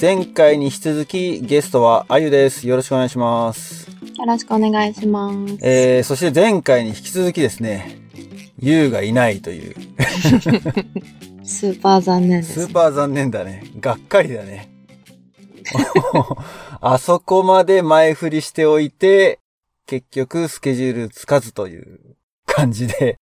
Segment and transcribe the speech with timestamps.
[0.00, 2.68] 前回に引き続きゲストはあゆです。
[2.68, 3.90] よろしくお願いします。
[3.90, 5.58] よろしくお願いします。
[5.60, 7.98] えー、そして前回に引き続きですね、
[8.60, 9.74] ゆうがいないという、
[11.42, 12.66] スーパー残念です。
[12.66, 13.64] スーパー残念だね。
[13.80, 14.70] がっかりだね。
[16.80, 19.40] あそこまで前振りしておいて、
[19.86, 21.98] 結局スケジュールつかずという
[22.46, 23.18] 感じで、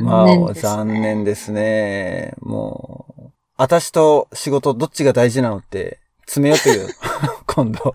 [0.00, 0.62] まあ、残念です、ね。
[0.62, 2.34] 残念ですね。
[2.40, 3.21] もう、
[3.56, 6.88] 私と仕事どっちが大事なのって、詰めようという、
[7.46, 7.94] 今度。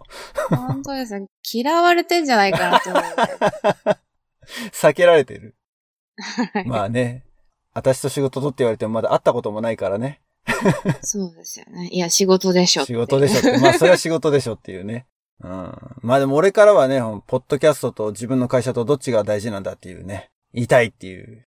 [0.49, 1.27] 本当ですね。
[1.51, 3.97] 嫌われてんじゃないかなと思って。
[4.71, 5.55] 避けられてる。
[6.53, 7.23] はいまあね。
[7.73, 10.21] 私と仕事とって言われてもまだ会ったこともないからね。
[11.01, 11.89] そうですよね。
[11.91, 12.93] いや、仕事でしょって。
[12.93, 13.59] 仕事でしょって。
[13.59, 15.05] まあそれは仕事でしょっていうね。
[15.43, 15.71] うん。
[16.01, 20.31] まあでも俺からはね、ポッドキャストと自分の会社とどっちが大事なんだっていうね。
[20.53, 21.45] 言いたいっていう。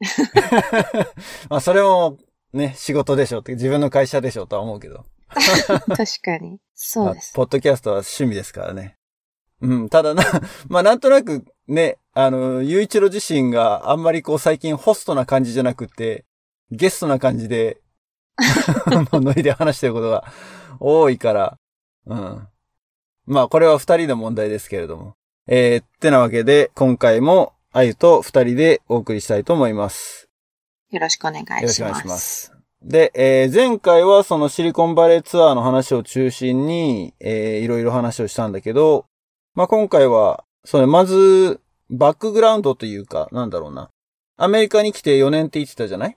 [1.48, 2.18] まあそれも
[2.52, 5.04] ね、仕事でしょって、自分の会社でしょとは思うけど。
[5.30, 5.86] 確
[6.22, 6.58] かに。
[6.74, 7.32] そうです。
[7.36, 8.96] まあポッドキャストは趣味ですからね。
[9.60, 10.24] うん、ただな、
[10.68, 16.24] まあなんとなくね、あの、ゆういちろ自身があんまりこう最近ホストな感じじゃなくて、
[16.70, 17.80] ゲストな感じで、
[19.12, 20.24] のノリで話してることが
[20.80, 21.58] 多いから、
[22.06, 22.48] うん。
[23.26, 25.14] まあこれは二人の問題ですけれども。
[25.46, 30.29] えー、ってなわけで、今回もあゆと二人でお送りしたいと思います。
[30.90, 31.62] よろしくお願いします。
[31.62, 32.52] よろしくお願いします。
[32.82, 39.06] で、えー前回はそのシリコンバレーツアーの話を中心に、えーいろいろ話をしたんだけど、
[39.54, 43.90] まあ、今回は、それ、まず、バックグラウンドというか、なんだろうな。
[44.36, 46.16] アメリカに来て4年って言ってたじゃない？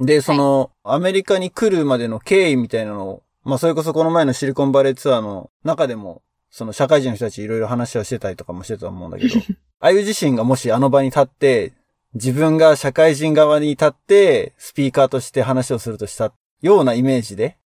[0.00, 9.34] で、その、アメリカに来るまでの経緯みたいなのを、まあ、それこそこの前のシリコンバレーツアーの中でも、その社会人の人たちいろいろ話をしてたりとかもしてたと思うんだけど、
[9.80, 11.72] あゆ自身がもしあの場に立って、
[12.14, 17.58] 自分が社会人側に立って、スピーカーとして話をするとしたようなイメージで、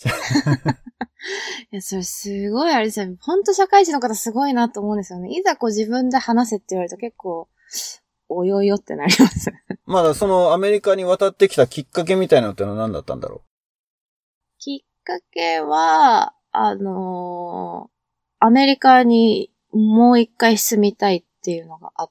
[1.70, 3.16] いや、それすごいあれですよね。
[3.20, 5.30] 本当社会人の方すごいなと思うんですよね。
[5.30, 7.48] いざこう自分で話せって言われると結構、
[8.28, 9.52] およよってなります。
[9.84, 13.42] まだそのアメリカに渡ってきたきっかけみたいなのってのは何だったんだろ
[14.58, 17.92] きっかけは、あのー
[18.44, 22.10] アメリカにもう一回住みたいっていうのがあっ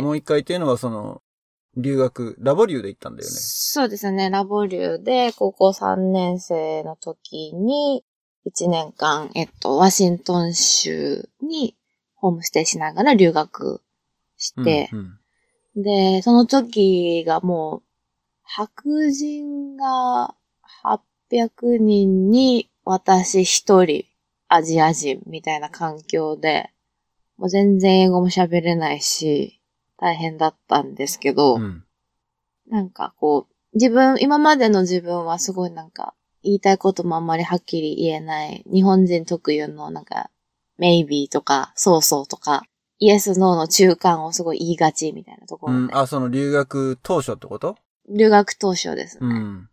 [0.00, 1.22] もう一回っていうのはその、
[1.76, 3.34] 留学、ラボリューで行ったんだよね。
[3.34, 4.28] そうですね。
[4.28, 8.04] ラボリューで高校3年生の時に、
[8.46, 11.76] 1年間、えっと、ワシントン州に
[12.14, 13.80] ホームステイしながら留学
[14.36, 15.18] して、うんうん
[15.74, 17.82] で、その時がもう、
[18.42, 20.34] 白人が
[21.30, 24.04] 800人に私一人
[24.48, 26.71] アジア人みたいな環境で、
[27.42, 29.60] もう全然英語も喋れないし、
[29.96, 31.84] 大変だったんですけど、うん。
[32.68, 36.14] なんかこう、自分、今までの自分はすごいなんか、
[36.44, 40.30] 言いたいこともあんまりはっきり言えない、日本人特有のなんか、
[40.78, 42.62] maybe とか、そうそうとか、
[43.00, 45.78] イエス、ノーの中間をすごい言いがちみたいなところで。
[45.80, 45.98] うん。
[45.98, 47.74] あ、その留学当初ってこと？
[48.08, 49.26] 留学当初ですね。
[49.26, 49.68] うん。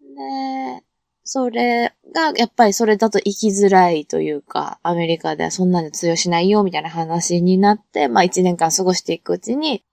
[0.00, 0.84] で、
[1.30, 9.84] それが、やっぱりそれだと生きづらいというか、アメリカではそんなに通用しないよ、みたいな話になって、まあ一年間過ごしていくうちに、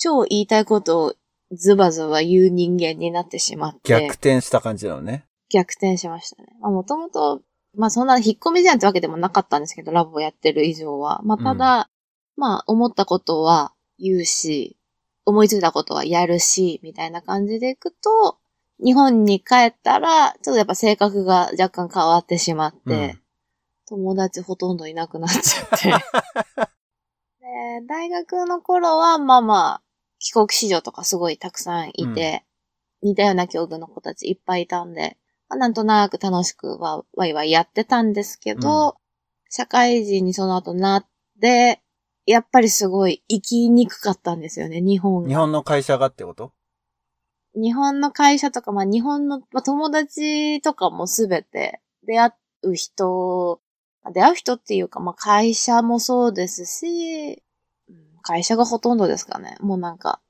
[0.00, 1.14] 超言いたいことを
[1.52, 3.80] ズバズバ言う人間になってしまって。
[3.84, 5.26] 逆転した感じなのね。
[5.48, 6.48] 逆転しましたね。
[6.60, 7.40] まあもともと、
[7.76, 11.20] まあそんな引っ込み思案ってわけでもなかったんですけど、ラボをやってる以上は。
[11.22, 11.88] まあただ、
[12.36, 14.76] まあ思ったことは言うし、
[15.24, 18.38] 思いついたことはやるし、みたいな感じでいくと、
[18.82, 23.20] 日本に帰ったら、ちょっとやっぱ性格が若干変わってしまって、うん
[23.90, 25.88] 友達ほとんどいなくなっちゃって。
[27.42, 29.82] で、大学の頃は、まあまあ、
[30.20, 32.44] 帰国子女とかすごいたくさんいて、
[33.02, 35.18] 似たような境遇の子たちいっぱいいたんで、
[35.48, 38.96] まあ、なんとなく楽しくわわいわいやってたんですけど、
[39.48, 41.06] 社会人にその後なっ
[41.40, 41.82] て、
[42.26, 45.28] やっぱりすごい生きにくかったんですよね、日本が。
[45.28, 46.52] 日本の会社がってこと？
[47.54, 52.32] 日本の会社とか、まあ日本の、まあ、友達とかもすべて出会
[52.62, 53.60] う人、
[54.12, 57.42] 出会う人っていうか、まあ会社もそうですし、
[57.88, 59.56] うん会社がほとんどですかね。
[59.60, 60.20] もうなんか、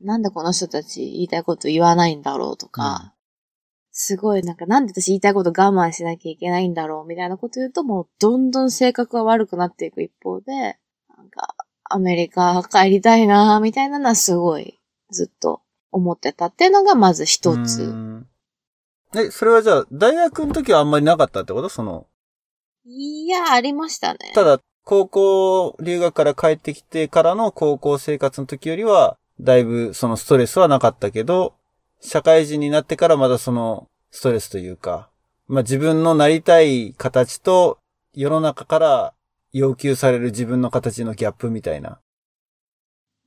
[0.00, 3.20] なんでこの人たち言いたいこと言わないんだろうとか、うん
[3.92, 10.78] すごいなんかなんで私言いたいこと我慢しなきゃいけないんだろうみたいなこと言うともうどんどん性格が悪くなっていく一方で、
[11.16, 11.54] なんか
[11.84, 14.78] アメリカ帰りたいなみたいなのはすごい
[15.10, 15.60] ずっと
[15.92, 17.86] 思ってたっていうのがまず一うつ。
[17.86, 18.26] ん
[19.14, 21.68] え、それはじゃあ、大学の時はあんまりなかったってこと？
[21.68, 22.06] その、
[22.84, 24.32] いや、ありましたね。
[24.34, 31.54] ただ、高校留学から帰ってきてからの高校生活の時よりは、だいぶそのストレスはなかったけど、
[32.00, 35.10] 社会人になってからまだそのストレスというか、
[35.48, 37.78] まあ自分のなりたい形と
[38.14, 39.14] 世の中から
[39.52, 42.00] 要求される自分の形のギャップみたいな。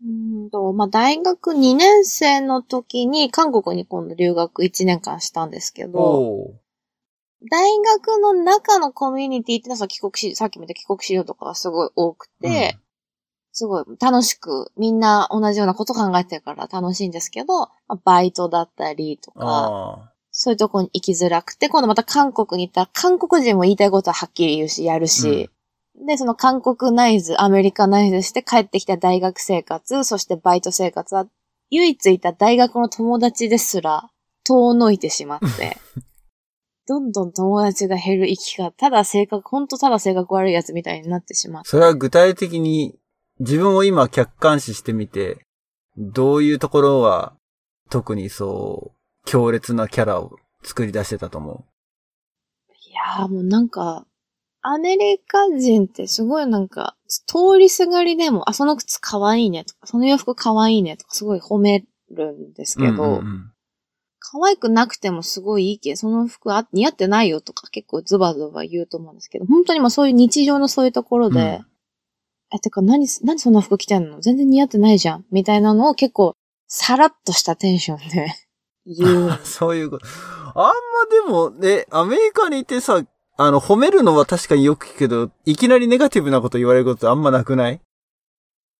[0.06, 6.52] うんと、まあ、大学2年生の時に韓国に今度留学1年間したんですけど、
[7.50, 12.78] 大学の中のコミュニティってのはさ帰国し、さっき見た帰国資料とかがすごい多くて、
[13.52, 25.50] すごい楽しく、みんな同じようなこと考えてるから楽しいんですけど、まあバイトだったりとか、あそういうとこに行きづらくて、今度また韓国に行ったら、韓国人も言いたいことははっきり言うし、やるし、
[25.96, 31.28] で、その韓国ナイズ、アメリカナイズして帰ってきた大学生活、そしてバイト生活は、
[31.70, 34.10] 唯一いた大学の友達ですら、
[34.44, 35.78] 遠のいてしまって、
[36.88, 41.70] どんどん友達が減る生き方、ただ性格、ほんとただ性格悪いやつみたいになってしまって。
[41.70, 43.00] それは具体的に
[43.40, 45.46] 自分を今客観視してみて、
[45.98, 47.36] どういうところは
[47.90, 51.66] 特にそう強烈なキャラを作り出してたと思
[52.90, 54.06] いやーもうなんか、
[54.64, 56.96] アメリカ人ってすごいなんか、
[57.28, 62.82] 通りすがりでも、あ、その靴かわいいねとか、その洋服かわいいねとか、すごい褒めるんですう。
[62.82, 63.50] けど、うんうんうん
[64.26, 71.66] 可愛くなくてもすごいいいけど、その服あ似合ってないよとか結構ズバズバ言うと思うんですけど、本当にまあそういう日常のそういうところで、うん
[72.56, 74.22] え、てか何、何そんな服着てんの？
[74.22, 76.36] 全然似合ってないじゃんみたいなのを結構、
[76.68, 78.34] さらっとしたテンションで
[78.86, 79.40] 言う。
[79.44, 80.06] そういうこと。
[80.56, 80.72] あんま
[81.12, 83.04] でもね、アメリカにいてさ、
[83.36, 87.82] あの、褒めるのは確かによく聞くけど、いきなりネガティブなこと言われることあんまなくない？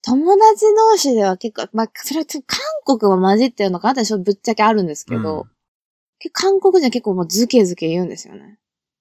[0.04, 6.32] 友達同士では結構、まあ、それは韓国も混じってるのかなってぶっちゃけあるんですけど、うん。
[6.34, 8.60] 韓国人は結構もうズケズケ言うんですよね。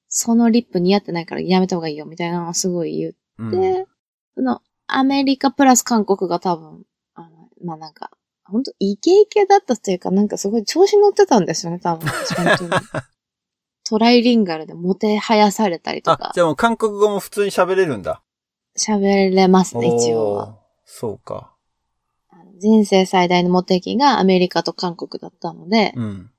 [0.08, 3.44] そのリップ似合ってないからやめた方がいいよみたいなのはすごい言う。
[3.44, 3.48] ん。
[3.48, 3.87] って、
[4.37, 6.82] そのアメリカプラス韓国が多分、
[7.14, 8.10] あの、まあ、なんか、
[8.44, 12.08] 本当イケイケだったというか、なんかすごい調子乗ってたんですよね、多分。
[12.08, 12.70] 私本当に
[13.84, 18.23] トライリンガルでもてはやされたりとあか、じゃあもう韓国語も普通に喋れるんだ。
[18.79, 20.58] 喋れますね、一応は。
[20.84, 21.52] そうか。
[22.58, 26.31] 人生最大のモテ期がアメリカと韓国だったので、うん。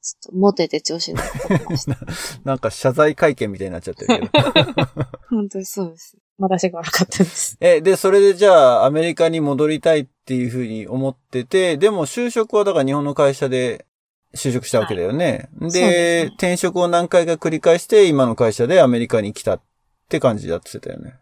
[0.00, 1.96] ちょっとモテて調子に乗ってました。
[2.44, 4.44] なんか謝罪会見みたいになっちゃってるけど。
[5.30, 6.16] 本当にそうです。
[6.38, 7.56] 私が悪かったです。
[7.60, 13.86] え、で、それでじゃあアメリカに戻りたいっていうふうに思ってて、でも就職はだから日本の会社で
[14.34, 15.48] 就職したわけだよね。
[15.60, 19.62] でそうですね転職を何回か繰り返して今の会社でアメリカに来たっ
[20.08, 21.14] て感じだってたよね。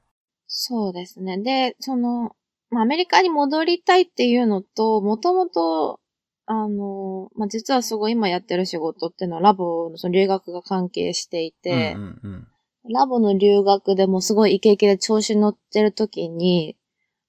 [0.47, 1.39] そうですね。
[1.39, 2.35] で、その、
[2.71, 6.01] まあ、アメリカに戻りたいっていうのと、もともと、
[6.47, 12.49] あの、まあ、実はすごい今やってる仕事っていうのはラボのその留学が関係していて、うんうんうん
[12.89, 16.79] ラボの留学でもすごいイケイケで調子乗ってる時に、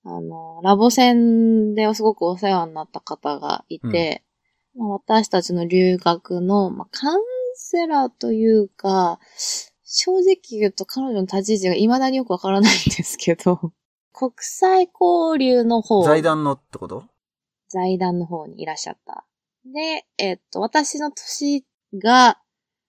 [0.06, 4.31] あの、ラボ戦ですごくお世話になった方がいて、まあ、
[4.76, 7.22] 私たちの留学の、まあ、カウン
[7.56, 9.20] セラーというか、
[9.84, 13.74] 正直言うと彼女の立ち位置が未だによくわからないんですけど、
[14.14, 17.04] 国際交流の方、財団のってこと？
[17.68, 19.26] 財団の方にいらっしゃった。
[19.66, 22.40] で、えっと、私の年が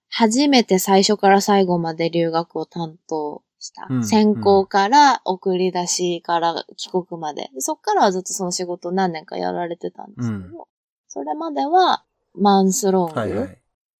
[0.09, 3.87] 初めて最初から最後まで留学を担当した。
[3.89, 7.49] うん選考から送り出しから帰国まで。
[7.53, 10.72] でそっからはずっとその仕事を何年かやられてたんですけど、うん
[11.13, 12.03] それまでは
[12.33, 13.57] マンスロング、はいはい。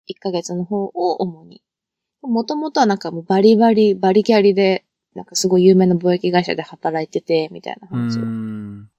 [0.07, 1.61] 1ヶ月の方を主に。
[2.23, 8.89] もともとはなんかもうバリバリ、バリキャリで、なんかすごい有名な貿易会社で働いてて、みたいな話をん。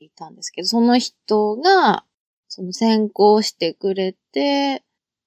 [0.00, 2.04] いたんですけど、その人が、
[2.46, 4.82] その先行してくれて、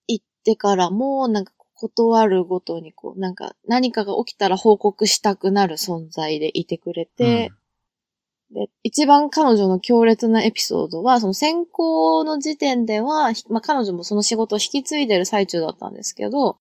[0.07, 7.53] 行ってからも、なんか断るごとにこう、なんか何かが起きたら報告したくなる存在でいてくれて、
[8.51, 16.57] で、一番彼女の強烈なエピソードは、その先行の時点では、ひまあ彼女もその仕事を引き継いでる最中だったんですけど、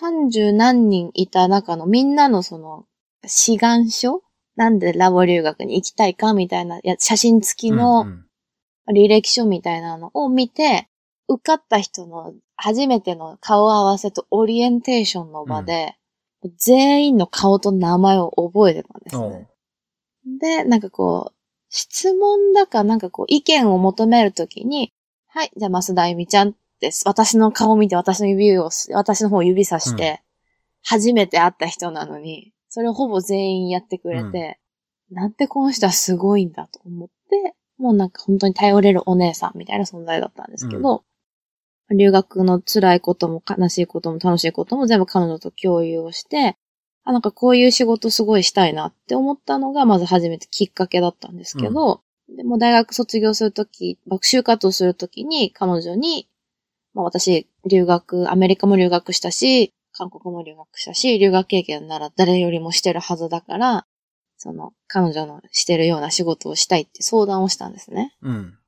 [0.00, 2.86] 30何人いた中のみんなのその、
[3.24, 4.22] 志願書？
[4.56, 8.26] なんでラボ留学に行きたいかみたいな、や写真付きうんのうんうん。
[8.94, 10.88] 履歴書みたいなのを見て、
[11.28, 15.94] 受かった人の初めての顔合わせとオリエンテーションの場で、
[16.56, 19.51] 全員の顔と名前を覚えてたんですおねう。
[20.26, 21.34] で、なんかこう、
[21.68, 24.92] 質問だかなんかこう意見を求めるときに、
[25.28, 27.04] はい、じゃあ増田由美ちゃんです。
[27.06, 30.22] 私の顔を見て私の指を、私の方を指さして、
[30.84, 34.58] 初めて会った人なのに、それをほぼ全員やってくれて、
[35.10, 41.04] なんてこの人はすごいんだと思って、もうなんか本当に頼れるお姉さんみたいな存在だったんですけど、
[41.90, 46.56] 留学の辛いことも悲しいことも楽しいことも全部彼女と共有をして、
[47.04, 56.28] あ、なんかこういう仕事すごいしたいなって思ったのがまず初めてきっかけだったんですけど、でも大学卒業するとき、学習活動するときに彼女に、
[56.94, 63.86] まあ私、留学、アメリカも留学したし、韓国も留学したし、留学経験なら誰よりもしてるはずだから、
[64.36, 68.16] その、彼女のしてるような仕事をしたいって相談をしたんですね。
[68.22, 68.58] うん。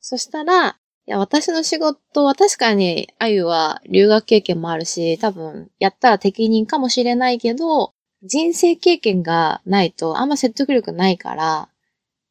[0.00, 0.74] そしたら、い
[1.10, 11.68] や、私の仕事は確かに、あゆは留学経験もあるし、多分、やったら適任かもしれないけど、人生経験がないとあんま説得力ないから、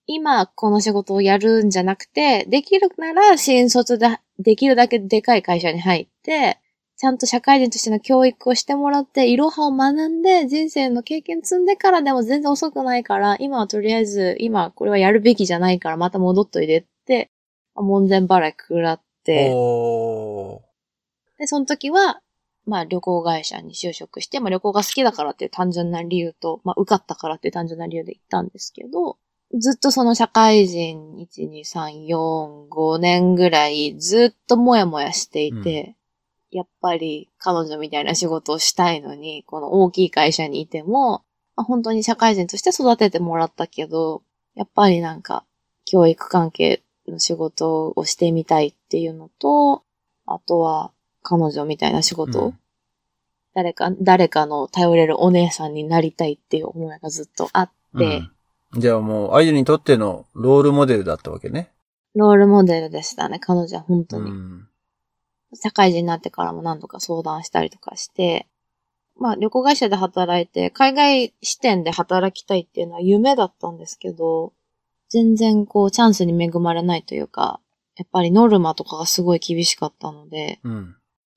[0.07, 6.59] 今この仕事をやるんじゃなくて、できるなら新卒でできるだけでかい会社に入って、
[6.95, 17.29] ちゃんと社会人としての教育をしてもらって、いろはを学んで、人生の経験積んでからでも全然遅くないから、今はとりあえず、今これはやるべきじゃないから、また戻っといでって、
[17.81, 20.61] 門前払い食らって、お
[21.37, 22.21] で、その時は、
[22.65, 29.17] まあ旅行会社に就職して、まあ旅行が好きだからっていう単純な理由と、まあ受かったからっていう単純な理由で行ったんですけど、
[29.57, 35.95] ずっとその社会人1、2、3、4、5年ぐらいずっともやもやしていて、
[36.51, 41.23] やっぱり彼女みたいな仕事をしたいのに、この大きい会社にいても、
[41.55, 44.23] まあ、本当に社会人として育ててもらったけど、
[44.55, 45.45] やっぱりなんか
[45.85, 49.83] 教育関係の仕事をしてみたいっていうのと、
[50.25, 52.59] あとは彼女みたいな仕事、うん
[53.53, 58.29] 誰か、誰かの頼れるお姉さんになりたいっていう思いがずっとあって、
[58.73, 58.79] うん。
[58.79, 61.71] じゃあもう、あゆにとってのロールモデルだったわけね。
[62.15, 64.31] ロールモデルでしたね、彼女は本当に。
[64.31, 64.67] うん。
[65.55, 68.47] 社会人になってからも何度か相談したりとかして、
[69.17, 74.53] まあ旅行会社で働いて、海外支店で働きたいっていうのは夢だったんですけど、
[75.09, 77.59] 全然こうチャンスに恵まれないというか、
[77.95, 80.95] やっぱりノルマとかがすごい厳しかったので、うん。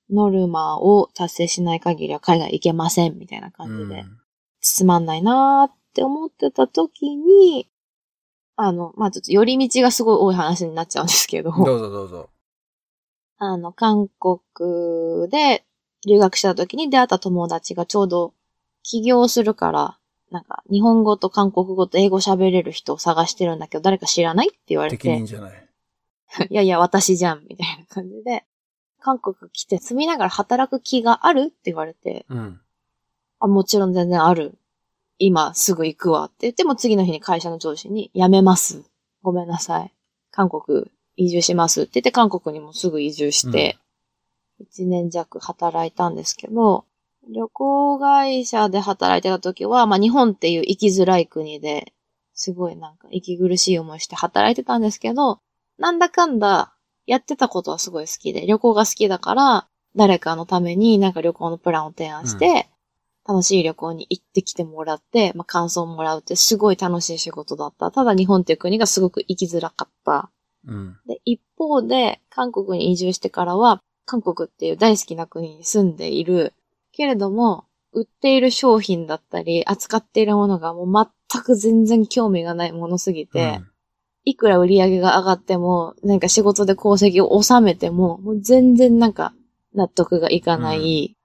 [0.09, 4.17] ノルマを達成しない限りは海外行けませんみたいなう感じで、ん。
[4.61, 7.69] つまんないなーって思ってた時に、
[8.55, 12.29] あの、まあちょっと寄り道がすごい多い話になっちゃうんですけど、どうぞどうぞ。
[13.37, 15.65] あの、韓国で
[16.07, 18.33] 留学した時に出会った友達がちょうど
[18.83, 19.99] 起業するから、
[20.33, 25.69] なんか、日本語と韓国語と英語喋れる人を探してるんだけど、誰か知らないって言われ適て任、じゃない。
[26.49, 28.43] いやいや、私じゃん、みたいな感じで、
[28.99, 32.59] 韓国来て住みながら働く気があるって言われて、うん。
[33.41, 34.57] あ、もちろん全然ある。
[35.19, 38.83] 今すぐ行くわって言っても次の日に会社の上司に辞めます。
[39.21, 39.93] ごめんなさい。
[40.31, 43.77] 韓国移住しますって言って韓国にもすぐ移住して、
[44.59, 46.85] 一年弱働いたんですけど、
[47.29, 51.93] 旅行会社で働いてた時は、まあ日本っていう生きづらい国で、
[52.33, 55.39] すごいなんか息苦しい思いして働いてたんですけど、
[55.77, 56.73] なんだかんだ
[57.05, 62.69] やってたことはすごい好きで、旅行が好きだから、誰かのためになんか旅行のプランを提案して、
[63.27, 67.91] 楽しい旅行に行ってきてもらって、まあ、感想をもらうってすごい楽しい仕事だった。
[67.91, 70.29] ただ日本っていう国がすごく生きづらかった。
[70.67, 70.97] うん。
[71.07, 76.53] で、一方で、韓国に移住してからは、韓国っていう大好きな国に住んでいる。
[76.93, 83.61] けれども、売っている商品だったり、扱っているものがもう全く全然興味がないものすぎて、
[84.23, 89.33] いくら売り上げが上がっても、なんか仕事で功績を収めても、もう全然なんか
[89.73, 91.15] 納得がいかない、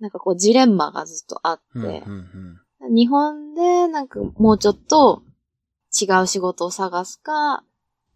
[0.00, 1.86] なんかこうジレンマがずっとあって、うん。
[1.86, 2.60] うん。
[2.82, 2.94] うん。
[2.94, 5.22] 日本でなんかもうちょっと
[6.00, 7.64] 違う仕事を探すか、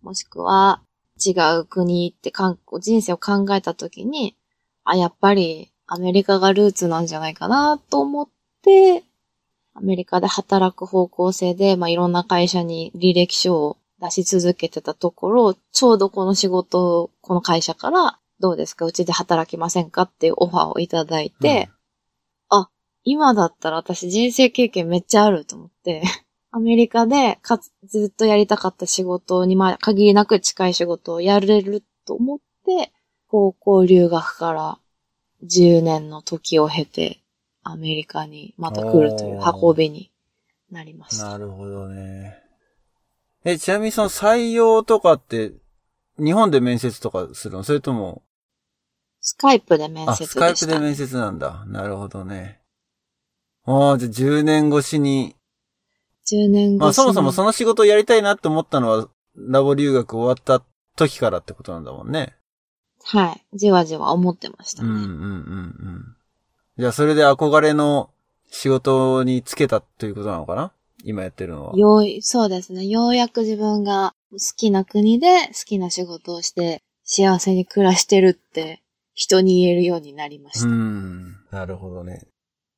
[0.03, 0.83] もしくは
[1.25, 4.37] 違う国ってかん人生を考えたときに、
[4.85, 8.29] あ、やっぱりアメリカがルーツなんじゃないかなと思っ
[8.63, 9.05] て、
[9.75, 21.69] アメリカで働く方向性で、まあ、いろんな会社に履歴書を出し続けてたところ、ちょうどこの仕事を、この会社から、どうですかうちで働きませんかっていうオファーをいただいて、
[23.05, 26.03] 今だったら私人生経験めっちゃあると思って、
[26.51, 32.93] アメリカでかつずっとやりたかった仕事に、まあ限りなく近い仕事をやれると思って、
[33.29, 34.79] 高校留学から
[35.45, 37.21] 10年の時を経て、
[37.63, 40.11] アメリカにまた来るという運びに
[40.71, 41.31] なりました。
[41.31, 42.39] なるほどね。
[43.45, 45.53] え、ちなみにその採用とかって、
[46.19, 47.65] 日本で面接とかするの？
[47.65, 48.23] それとも、
[49.21, 51.65] スカイプで面あ、接でスカイした、プで面接なんだ。
[51.67, 52.61] なるほどね。
[53.65, 55.35] ああ、じゃあ10年越しに。
[56.31, 60.65] 10年まあ後そもそもその仕事をやりたいなって思ったのは、ラボ留学終わった
[60.97, 62.37] 時からってことなんだもんね。
[63.05, 63.57] はい。
[63.57, 64.89] じわじわ思ってましたね。
[64.89, 66.17] うんうんうんうん。
[66.79, 68.11] じゃあそれで憧れの
[68.51, 70.73] 仕事に就けたということなのかな？
[71.05, 71.77] 今やってるのは。
[71.77, 72.87] よう、そうですね。
[72.87, 78.81] ようやく自分が好きな国で好きな仕事をして幸せに暮らしてるって
[79.13, 80.67] 人に言えるようになりました。
[80.67, 81.37] うん。
[81.51, 82.27] なるほどね。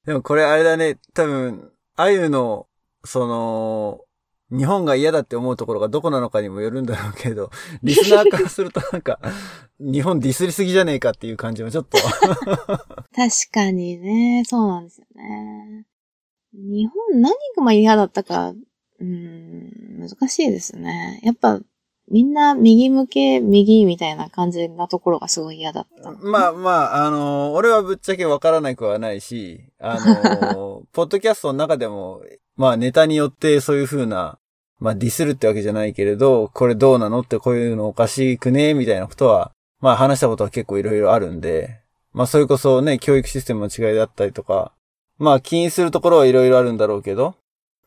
[0.04, 2.66] でもこれあれだね、多分、あゆの、
[3.04, 4.00] その、
[4.50, 7.50] 日本が嫌だって思うところがどこなのかにもよるんだろうけど、
[7.82, 9.18] リスナーからするとなんか、
[9.80, 11.98] 日本ディスりすぎじゃねえかっていう感じもちょっと。
[11.98, 12.86] 確
[13.52, 15.86] かにね、そうなんですよね。
[16.52, 18.54] 日本何が嫌だったか、
[18.98, 21.20] うん、難しいですね。
[21.22, 21.60] やっぱ、
[22.08, 26.12] みんな右向け、右みたいな感じなところがすごい嫌だった。
[26.12, 26.70] まあま
[27.00, 32.22] あ、あのー、俺はぶっちゃけわからなくはないし、あのー、 ポッドキャストの中でも、
[32.56, 34.38] まあネタによってそういう風な、
[34.78, 41.80] まあディスるってわけじゃないけれど、これどうなのってこういうのおかしくねみたいなことは、まあ話したことは結構いろいろあるんで、
[42.12, 44.72] まあそれこそね、教育システムの違いだったりとか、
[45.18, 47.34] まあ起因するところはいろいろあるんだろうけど、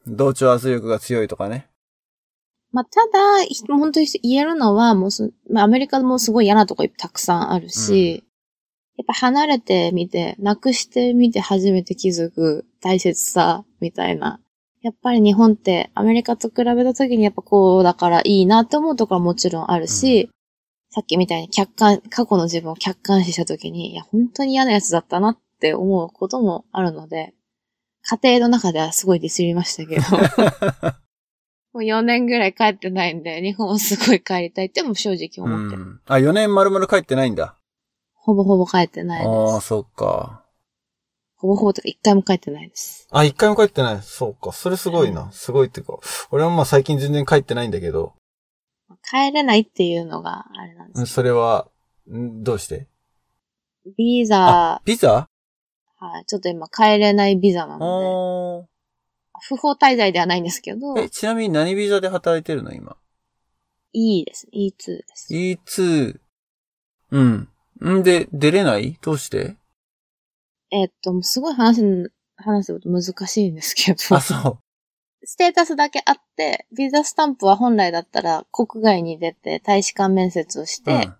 [0.07, 1.68] 同調圧力が強いとかね。
[2.71, 8.29] まあ、ただ、本当に言えるのは、もうす、まあ、アメリカもすごい嫌なとこたくさんあるし、うん、
[8.97, 14.39] やっぱ離れてみて、なくしてみて初めて気づく大切さ、みたいな。
[14.81, 20.31] やっぱり日本ってアメリカと比べた時にやっぱこうだからいいなって思うところはもちろんあるし、うん、
[20.91, 27.33] さっきみたいに客観、過去の自分を客観視した時に、いや、本当に嫌なやつだったなって思うこともあるので、
[28.03, 30.01] 家庭の中ではすごいディスりましたけど。
[31.71, 36.01] もう4年ぐらい帰ってないんで、日本をすごい帰りたいっても正直思ってる。
[36.07, 37.55] あ、4年丸々帰ってないんだ。
[38.15, 39.29] ほぼほぼ帰ってないです。
[39.29, 40.45] ああ、そっか。
[41.35, 43.07] ほぼほぼとか一回も帰ってないです。
[43.11, 44.01] あ、一回も帰ってない。
[44.01, 44.51] そうか。
[44.51, 45.31] それすごいな。
[45.31, 45.99] すごいっていうか。
[46.31, 48.13] 俺はまあ最近全然帰ってないんだけど。
[49.09, 51.67] 帰れないっていうのがあれなんですそれは、
[52.11, 52.88] んどうして？
[53.97, 54.81] ビザ。
[54.83, 55.27] ビザ？
[56.01, 58.68] はい、ちょっと今帰れないビザなので。
[59.48, 60.98] 不法滞在ではないんですけど。
[60.98, 62.98] え、ちなみに何ビザで働いてるの今
[63.93, 64.48] ？E です。
[64.53, 65.34] E2 です。
[65.34, 66.19] E2。
[67.12, 67.50] うん。
[68.00, 68.98] んで、出れない？
[69.01, 69.58] どうして？
[70.72, 74.15] えっと、すごい話す、話すこと難しいんですけど。
[74.15, 74.60] あ、そう。
[75.24, 81.15] ステータスだけあって、ビザスタンプは本来だったら国外に出て大使館面接をして、うん、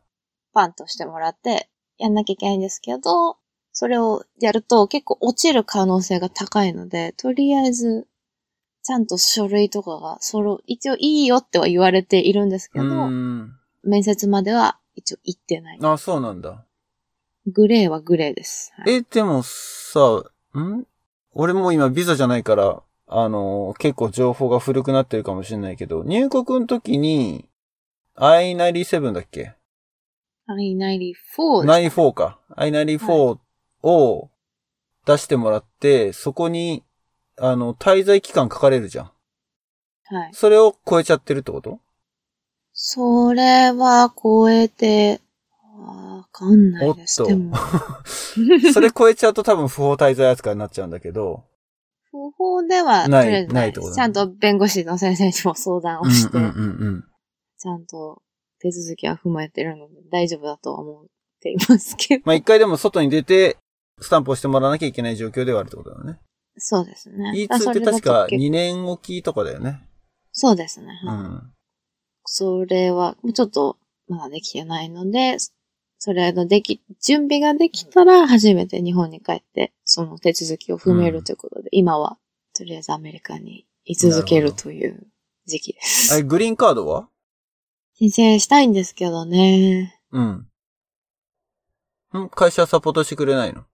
[0.54, 3.38] パンとしてもらってやんなきゃいけないんですけど、
[3.72, 8.08] それをやると結構落ちる可能性が高いので、とりあえず
[8.84, 12.86] ちゃんと書類とかが、その、一応いいよっては言われているんですけど、
[13.84, 15.80] 面接までは一応行ってない。
[15.82, 16.66] あ、そうなんだ。
[17.48, 18.72] グレーはグレーです。
[18.76, 20.24] はい、え、でもさ、
[20.58, 20.86] ん？
[21.32, 27.48] 俺も今ビザじゃないから、あの、結構情報が古くなってるかもしれないけど、入国の時に、
[28.16, 29.56] I97 だっけ
[30.48, 32.40] ?I94 94か。
[32.56, 33.40] I94
[33.84, 34.30] を
[35.06, 36.84] 出してもらって、そこに
[37.40, 39.12] あの、滞在期間書かれるじゃん。
[40.06, 40.34] はい。
[40.34, 41.80] それを超えちゃってるってこと？
[42.74, 45.22] それは超えて、
[45.78, 47.22] わかんないです。
[47.24, 47.36] おっと。
[48.74, 51.44] それ超えちゃうと多分不法滞在扱いになっちゃうんだけど。
[52.12, 57.04] 不法ではない、ないってことちゃんと弁護士の先生にも相談をして、うんうんうんうん、
[57.58, 58.24] ちゃんと
[58.60, 61.06] 手続きは踏まえてるので大丈夫だとは思っ
[61.40, 62.24] ていますけど。
[62.26, 63.58] まあ一回でも外に出て、
[64.02, 66.20] スタンプをしてもらわなきゃいけない状況ではあるってことだよね。
[66.60, 67.32] そうですね。
[67.36, 69.82] E2 って確か2年おきとかだよね。
[70.32, 70.88] そうですね。
[71.06, 71.54] うん。
[72.26, 75.38] それは、ちょっと、まだできてないので、
[75.98, 82.18] それのでき、準備ができたら初めて日本に帰って、その手続きを踏めるということで、うん、今は、
[82.54, 85.08] とりあえずアメリカに居続けるという
[85.46, 86.16] 時期です。
[86.18, 87.10] え、グリーンカードは？
[87.96, 90.00] 申請したいんですけどね。
[90.12, 90.48] うん。
[92.18, 92.30] ん？
[92.30, 93.66] 会社サポートしてくれないの？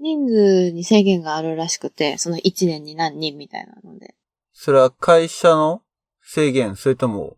[0.00, 4.14] 人数に制限があるらしくて、その1年に何人みたいなので。
[4.52, 5.82] それは会社の
[6.22, 6.76] 制限？
[6.76, 7.36] それとも、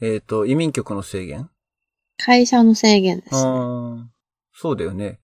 [0.00, 1.50] えっ、ー、と、移民局の制限？
[2.16, 3.40] 会社の制限です、ね。
[4.52, 5.20] そうだよね。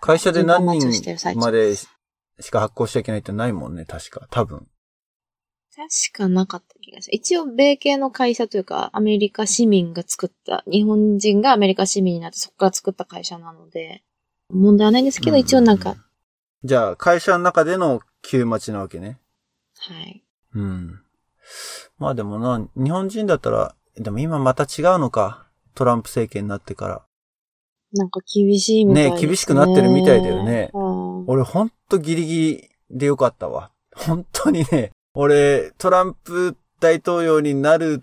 [0.00, 0.88] 会社で何人
[1.36, 4.26] までしか発行しちゃいけないってないもんね、確か。
[4.30, 4.66] 多分。
[5.74, 7.16] 確かなかった気がする。
[7.16, 14.02] 一応、米系の会社というか、アメリカ市民が作った、日本人がアメリカ市民になってそこから作った会社なので、
[14.50, 15.96] 問題はないんですけど、一応なんか、
[16.64, 19.20] じゃあ、会社の中での急待ちなわけね。
[19.78, 20.24] はい。
[20.54, 21.00] うん。
[21.98, 25.46] まあでもな、日本人だったら、でも今また違うのか。
[25.74, 27.02] トランプ政権になってから。
[27.92, 29.14] なんか厳しいみたいね。
[29.14, 30.70] ね厳しくなってるみたいだよね。
[31.26, 33.70] 俺ほんとギリギリでよかったわ。
[33.94, 38.00] 本当にね、俺、トランプ大統領になる、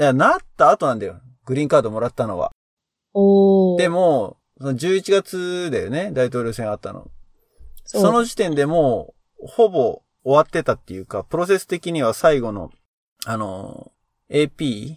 [0.00, 1.20] いや、なった後なんだよ。
[1.44, 2.52] グリーンカードもらったのは。
[3.12, 7.10] おでも、その11月だよね、大統領選あったの。
[7.84, 12.70] その時点でもう、ほぼ終わってたっていうか、プロセス的には最後の、
[13.24, 13.92] あの、
[14.30, 14.96] AP、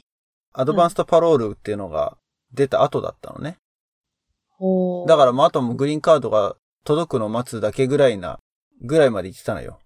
[0.53, 2.17] アドバンストパロールっていうのが
[2.53, 3.57] 出た後だったのね。
[4.59, 8.39] うん、だからもうあともグリーンカードが届くのを待つだけぐらいな、
[8.81, 9.79] ぐらいまで行ってたのよ。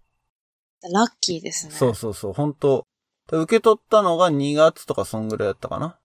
[0.92, 1.74] ラッキーですね。
[1.74, 2.86] そうそうそう、本当
[3.32, 6.00] 受け取ったのが2月とかそんぐらいだったかな。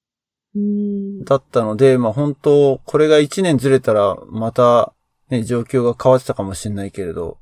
[1.25, 4.95] だったので、まあ本当、これが1年ずれたら、また、
[5.29, 7.39] ね、状況が変わってたかもしれないけれど、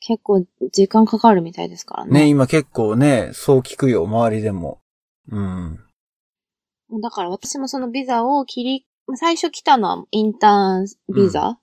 [0.00, 2.20] 結構時間かかるみたいですからね。
[2.22, 4.80] ね、今結構ね、そう聞くよ、周りでも。
[5.28, 5.78] うん。
[7.02, 11.58] だから私もそのビザを切り、最初来たのはインターンビザ、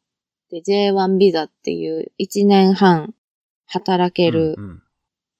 [0.49, 3.13] で J1 ビザっていう1年半
[3.65, 4.83] 働けるうんうん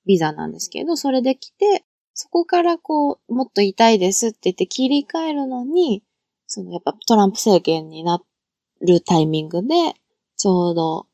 [0.08, 1.84] ビザなんですけど、それで来て、
[2.20, 6.02] そこからこう、もっと痛いですって言って切り替えるのに、
[6.48, 8.20] そのやっぱトランプ政権にな
[8.82, 9.94] るタイミングで、
[10.36, 11.06] ちょうど、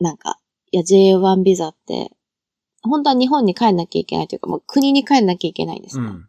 [0.00, 0.40] なんか、
[0.72, 2.10] いや J1 ビザって、
[2.82, 6.06] 本当は日本に帰んなきゃいけないというか、もう国に帰んなきゃいけないんですね。
[6.06, 6.28] うん。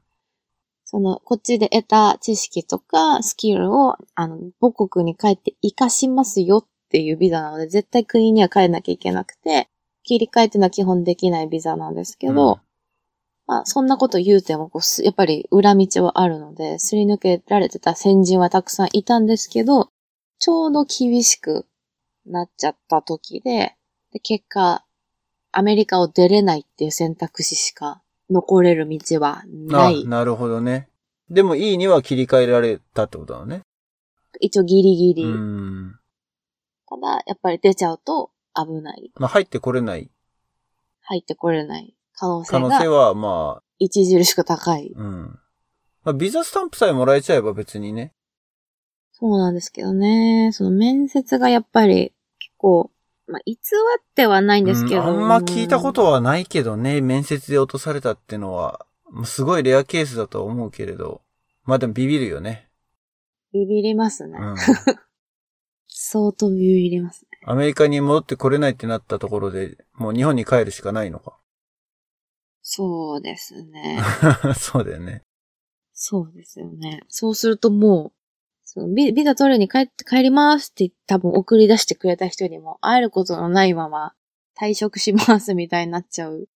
[0.85, 9.67] その、こっちで得た知識とかスキルを、あの、母国に帰って活かしますよっていうビザなので、絶対国には帰んなきゃいけなくて、
[10.03, 12.70] 切り替えっていうのは基本できないビザなんですけど、うん
[13.47, 19.89] まあ、そんなこと言うてもこうす、やっぱり裏道はあるので、すり抜けられてた先人はたくさんいたんですけど、
[20.39, 21.65] ちょうど厳しく
[22.25, 23.75] なっちゃった時で、
[24.11, 24.85] で結果、
[25.51, 30.09] アメリカを出れないっていう選択肢しか残れる道はないあ、。
[30.09, 30.87] なるほどね。
[31.29, 33.63] でも、いいには切り替えられたってことだね。
[34.39, 35.23] 一応ギリギリ。
[35.23, 35.99] うん。
[36.87, 39.11] ただ、やっぱり出ちゃうと危ない。
[39.15, 40.09] まあ、入ってこれない
[41.01, 44.93] 入ってこれない可能可性が能性は、ま著しく高い。
[44.95, 45.39] あ、うん。
[46.03, 48.13] まあ、ビザスタンプさえもらえちゃえば別にね。
[49.11, 50.51] そうなんですけどね。
[50.53, 52.91] その面接がやっぱり結構、
[53.27, 53.57] まあ、偽っ
[54.15, 55.01] てはないんですけど。
[55.01, 58.85] うんあんま聞いたことはないけどね、面接で落とされたってのは、
[59.25, 61.21] すごいレアケースだとは思うけれど。
[61.63, 62.69] まあでもビビるよね。
[63.53, 64.37] ビビりますね。
[64.39, 64.55] うん。
[65.87, 67.39] 相当ビビりますね。
[67.45, 71.37] アメリカに戻ってこれないってなったところで、もう日本に帰るしかないのか。
[72.61, 73.99] そうですね。
[74.57, 75.23] そうだよね。
[75.93, 77.03] そうですよね。
[77.07, 78.11] そうするともう、
[78.63, 84.13] そのビビザ取るに帰って帰りますって多分送り出してくれた人にも会えることのないまま
[84.57, 86.47] 退職しますみたいになっちゃう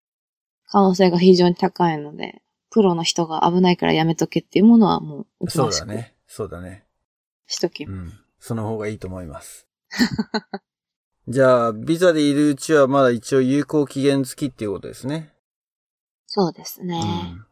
[0.68, 6.16] 可能性が非常に高いので、プロの人が危ないからやめとけっていうものはもうそうだね。
[6.28, 6.86] そうだね。
[7.48, 8.14] しときます。
[8.14, 8.20] うん。
[8.40, 9.68] その方がいいと思います。
[11.28, 15.35] じゃあ、ビザでいるうちはまだ一応有効期限付きっていうことですね。
[16.38, 16.98] そうですね。
[16.98, 17.46] うん。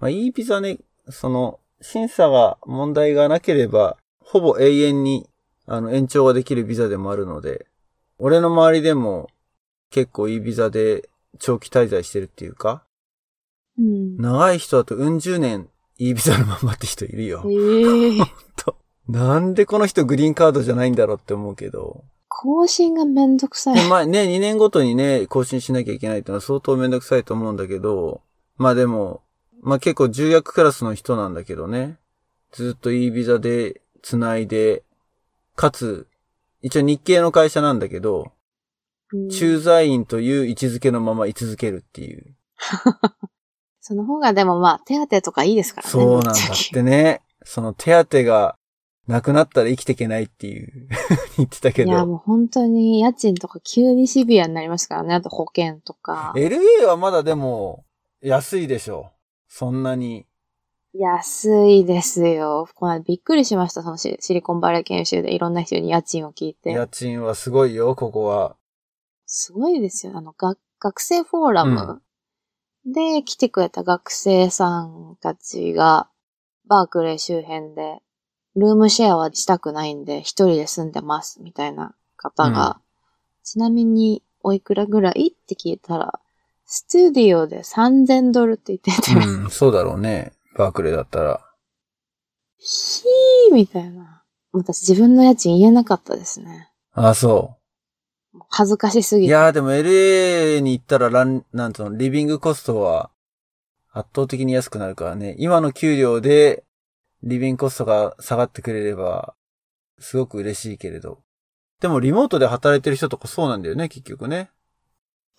[0.00, 0.78] まあ、いいビザね、
[1.10, 5.28] その、審査が問題がなければ、ほぼ永遠に、
[5.66, 7.66] あの、延長ができるビザでもあるので、
[8.16, 9.28] 俺の周りでも、
[9.90, 12.84] 結構いいビザで長期滞在してるっていうか、
[13.78, 14.16] うん。
[14.16, 15.68] 長い人だとうん十年
[15.98, 17.44] いいビザのままって人いるよ。
[17.46, 18.20] ええ
[19.08, 22.04] なんでこの人グリーンカードじゃないんだろうって思うけど。
[22.34, 23.74] 更新がめんどくさい。
[23.74, 28.22] でまあね、2年ごとにね、更新しなきゃいけないってのは相当めんどくさいと思うんだけど、
[28.56, 29.22] まあでも、
[29.60, 31.98] まあ結構重役クラスの人なんだけどね、
[32.50, 34.82] ずっといいビザで繋いで、
[35.56, 36.08] かつ、
[36.62, 38.32] 一応日系の会社なんだけど、
[39.12, 42.34] うん駐在員という位置づけのまま居続けるっていう。
[43.78, 45.90] その方がでもまあ手当とかいいですからね。
[45.90, 46.34] そうなんだっ
[46.72, 47.20] てね。
[47.44, 48.56] その手当が
[49.06, 50.88] なくなったら生きていけないっていう
[51.36, 52.06] 言ってたけいや、ど。
[52.06, 55.14] もう本当に家賃とか急にシビアになりますからね。
[55.14, 56.32] あと保険とか。
[56.36, 57.84] LA はまだでも
[58.20, 59.10] 安いでしょ。
[59.48, 60.26] そんなに。
[60.94, 62.68] 安いですよ。
[62.74, 63.82] この間びっくりしました。
[63.82, 66.70] そのシシリコンバレー研修でいろんな人に家賃を聞いて。
[66.70, 68.56] 家賃はすごいよ、ここは。
[69.26, 70.12] すごいですよ。
[70.14, 72.02] あの、が学生フォーラム
[72.84, 76.10] で来てくれた学生さんたちが、
[76.66, 78.00] バークレー周辺で、
[78.56, 82.80] ルームシェアはしたくないんで、一人で住んでます、みたいな方が、
[83.42, 86.20] ちなみに、おいくらぐらいって聞いたら、
[86.66, 90.32] スタディオで3000ドルって言ってて、うん、そうだろうね。
[90.56, 91.40] バークレーだったら。
[92.58, 94.22] ひーみたいな。
[94.52, 96.70] 私自分の家賃言えなかったですね。
[96.92, 97.56] あ、そ
[98.48, 99.20] 恥ずかしすう。
[99.20, 99.28] ぎて。
[99.28, 103.10] いやーでも LA に行ったらラン、なんつうの、リビングコストは
[103.92, 105.36] 圧倒的に安くなるからね。
[105.38, 106.64] 今の給料で
[107.22, 109.34] リビングコストが下がってくれれば、
[109.98, 111.20] すごく嬉しいけれど。
[111.80, 114.50] でもリモートで働いてる人とかそうなんだよね、結局ね。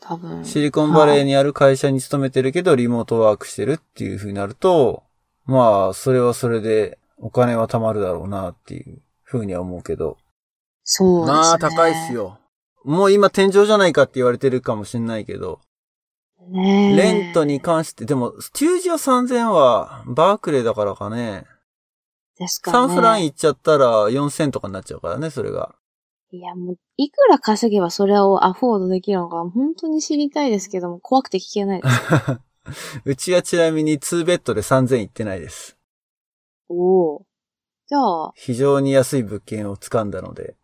[0.01, 0.43] 多分。
[0.43, 5.03] シリコンバレーにある会社に勤めてるけど、リモートワークしてるっていう風になると、
[5.45, 10.17] まあ、それはそれでお金は貯まるだろうなっていう風には思うけど。
[10.83, 11.33] そうですね。
[11.33, 12.13] まあ、高いっす。
[12.13, 12.39] よ。
[12.83, 15.61] もう今天井じゃないかって言われてるかもしれないけど、
[16.49, 21.45] ねえレントに関して、でも、ステュージオ3000はバークレーだからかね。
[22.37, 22.73] ですかね。
[22.73, 25.75] サンフラン行っちゃったら4000とかになっちゃうからね、それが。
[26.31, 32.41] いや、もう、いくら稼げばそれをアフォードできるのか、本当に知りたいですけども、怖くて聞けないです。
[33.05, 35.77] うちはちなみに2ベッドで3000いってないです。
[36.69, 37.25] おお。
[37.87, 40.55] じゃあ、非常に安い物件を掴んだので。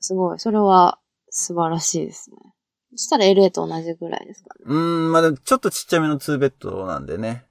[0.00, 0.40] すごい。
[0.40, 0.98] それは
[1.28, 2.36] 素晴らしいですね。
[2.92, 4.64] そしたら LA と同じぐらいですかね。
[4.66, 7.46] うーん、まあ、でもちょっとちっちゃめの2ベッドなんでね。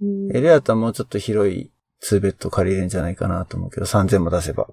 [0.00, 1.70] うん、LA だったらもうちょっと広い
[2.10, 4.68] 2ベッド借りれるんじゃないかなと思うけど、3000も出せば。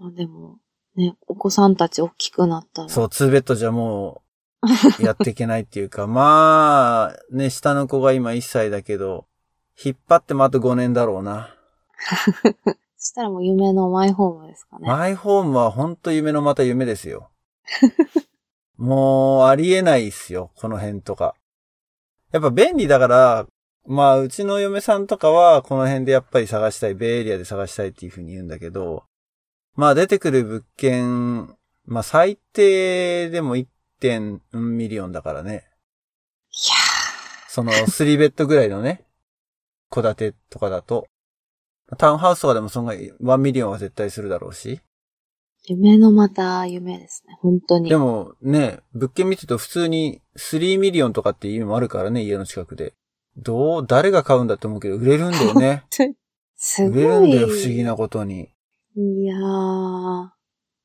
[0.00, 0.58] あでも、
[0.96, 2.88] ね、お子さんたち大きくなったら。
[2.88, 4.22] そう、2ベッドじゃも
[4.98, 9.26] う、やっていけないっていうか、 まあ、ね、下の子が今1歳だけど、
[9.82, 11.54] 引っ張ってもあと5年だろうな。
[12.96, 14.86] そしたらもう夢のマイホームですかね。
[14.86, 17.30] マイホームはほんと夢のまた夢ですよ。
[18.76, 21.34] もう、ありえないっすよ、この辺とか。
[22.32, 23.46] やっぱ便利だから、
[23.86, 29.04] まあ、うちの嫁さんとかは、この辺でやっぱり探したい、ベイエリアで探したいっていうふうに言うんだけど、
[29.74, 35.64] まあ、出てくる物件、まあ、最低でも1.4 million だからね。
[36.50, 36.54] い
[37.48, 39.04] その、3 bed ぐらいのね、
[39.90, 41.06] 戸建てとかだと。
[41.98, 44.80] タウンハウスとかでもそんな1 million は絶対するだろうし。
[45.64, 47.36] 夢のまた夢ですね。
[47.40, 47.90] 本当に。
[47.90, 52.94] でもね、物件見てると普通に3 million とかっていうのもあるからね、家の近くで。
[53.36, 55.84] どう、誰が買うんだって思うけど、売れるんだよね。
[56.56, 57.04] すごい。
[57.04, 58.50] 売れるんだよ、不思議なことに。
[58.94, 60.28] いやー、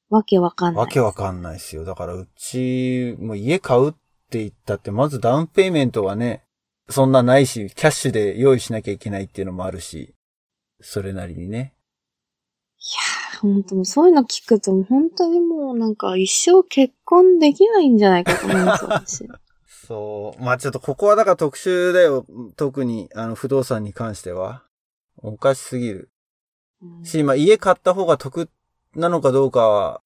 [0.10, 0.86] わけわかんない。
[0.86, 1.84] わけわかんないですよ。
[1.84, 3.94] だからうち、もう家買うっ
[4.30, 6.44] て言ったって、まず down payment はね、
[6.90, 10.14] そんなないし、キャッシュで用意しなきゃいけないっていうのもあるし、
[10.80, 11.74] それなりにね。
[12.80, 12.84] い
[13.36, 19.28] やー、本当もうそういうの聞くと、本当にもうなんか一生結婚できないんじゃないかと思います、私。
[19.88, 20.44] そう。
[20.44, 22.26] まあちょっとここはだから特殊だよ。
[22.58, 24.64] 特に、あの、不動産に関しては。
[25.18, 26.10] おかしすぎる。
[26.82, 28.50] うんし、まあ家買った方が得
[28.96, 30.02] なのかどうかは、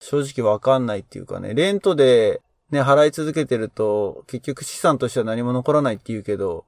[0.00, 6.64] 正直わかんないっていうかね、レントでね、払い続けてると、結局資産としては何も残らないって言うけど、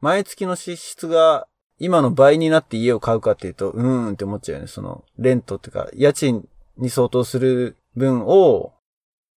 [0.00, 1.48] 毎月の支出が
[1.80, 4.68] 今の倍になって家を買うかっていうと、うーんって思っちゃうよね。
[4.68, 8.72] その、レントっていうか、家賃に相当する分を、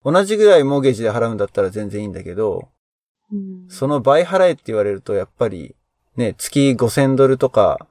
[0.04, 2.68] 同じぐらいモーゲージで払うんだったら全然いいんだけど、
[3.32, 5.76] うんその倍払えって言われると、やっぱり、
[6.16, 7.86] ね、月5000ドルとか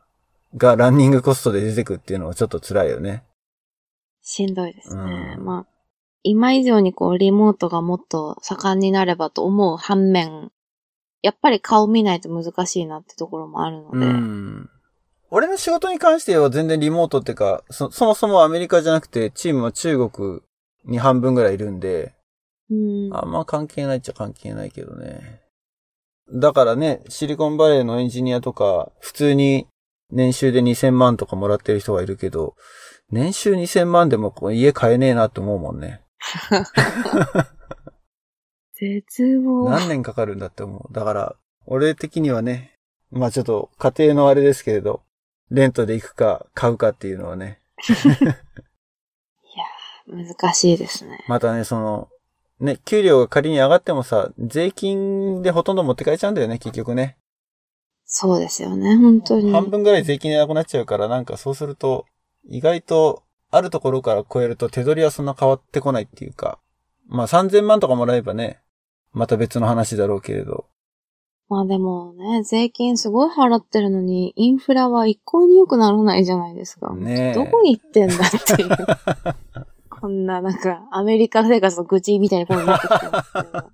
[0.58, 3.24] がランニングコストで出てくっていうのはちょっと辛いよね。
[4.22, 5.36] しんどいですね。
[5.38, 5.66] うんまあ、
[6.24, 10.52] 今以上にこう、リモートがもっと盛んになればと思う反面、
[11.22, 14.70] やっぱり顔見ないと難しいなってところもあるので、うん。
[15.32, 20.42] 俺の仕事に関しては全然リモートっていうか、そ、そもそもアメリカじゃなくて、チームは中国
[20.86, 22.14] に半分ぐらいいるんで、
[22.70, 25.42] うんあんま関係ないっちゃ関係ないけどね。
[26.32, 29.68] だからね、シリコンバレーのエンジニアとか、普通に
[30.12, 32.56] 年収で2000万とかもらってる人がいるけど、
[33.12, 36.02] 年収2000万でも家買えねえなって思うもんね。
[38.76, 39.70] 絶望。
[39.70, 40.94] 何年かかるんだって思う。
[40.94, 42.76] だから、俺的にはね、
[43.12, 45.02] まあちょっと家庭のあれですけれど、
[45.50, 47.60] レントで行くか買うかっていうのはね、
[50.10, 51.24] 難しいですね。
[51.28, 52.10] またね、その、
[52.60, 57.18] ね、給料が仮に上がってもさ、税金でほとんど持ってかれちゃうんだよね、結局ね。
[58.06, 59.52] そうですよね、本当に。
[59.52, 62.06] 半分ぐらい税金でなくなっちゃうから、なんかそうすると、
[62.48, 66.60] 意外と、あるところから超えると手取りはそんな変わってこないっていうか、
[67.08, 68.60] まあ3000万とかもらえばね、
[69.12, 70.66] また別の話だろうけれど。
[71.48, 76.94] まあでもね、税金すごい払ってるのに、インフラは一向に良くならないじゃないですか。
[76.94, 78.20] ねえどこ行ってんだっ
[78.56, 78.70] ていう。
[80.00, 83.70] こんななんか、アメリカ生活の愚痴みたいなことになってきてますけど。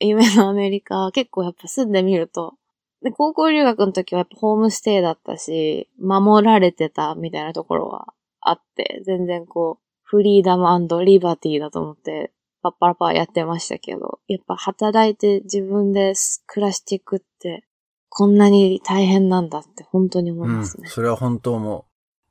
[0.00, 2.54] 夢のアメリカ、結構やっぱ住んでみると、
[3.02, 12.32] で、高校留学の時はやっぱホームステイだったし、守られてたみたいなところはあって、全然こう、フリーダムリバティだと思って、
[12.62, 16.14] パッパラパーやってましたけど、やっぱ働いて自分で
[16.46, 17.64] 暮らしていくって、
[18.08, 20.50] こんなに大変なんだって本当に思うん。
[20.50, 20.88] いますね。
[20.88, 21.84] それは本当思う。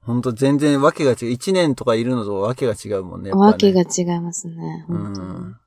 [0.06, 1.30] 本当全然わけが違う。
[1.30, 3.32] 一年とかいるのとわけが違うもんね。
[3.32, 4.86] ねわけが違いますね。
[4.88, 5.58] うん。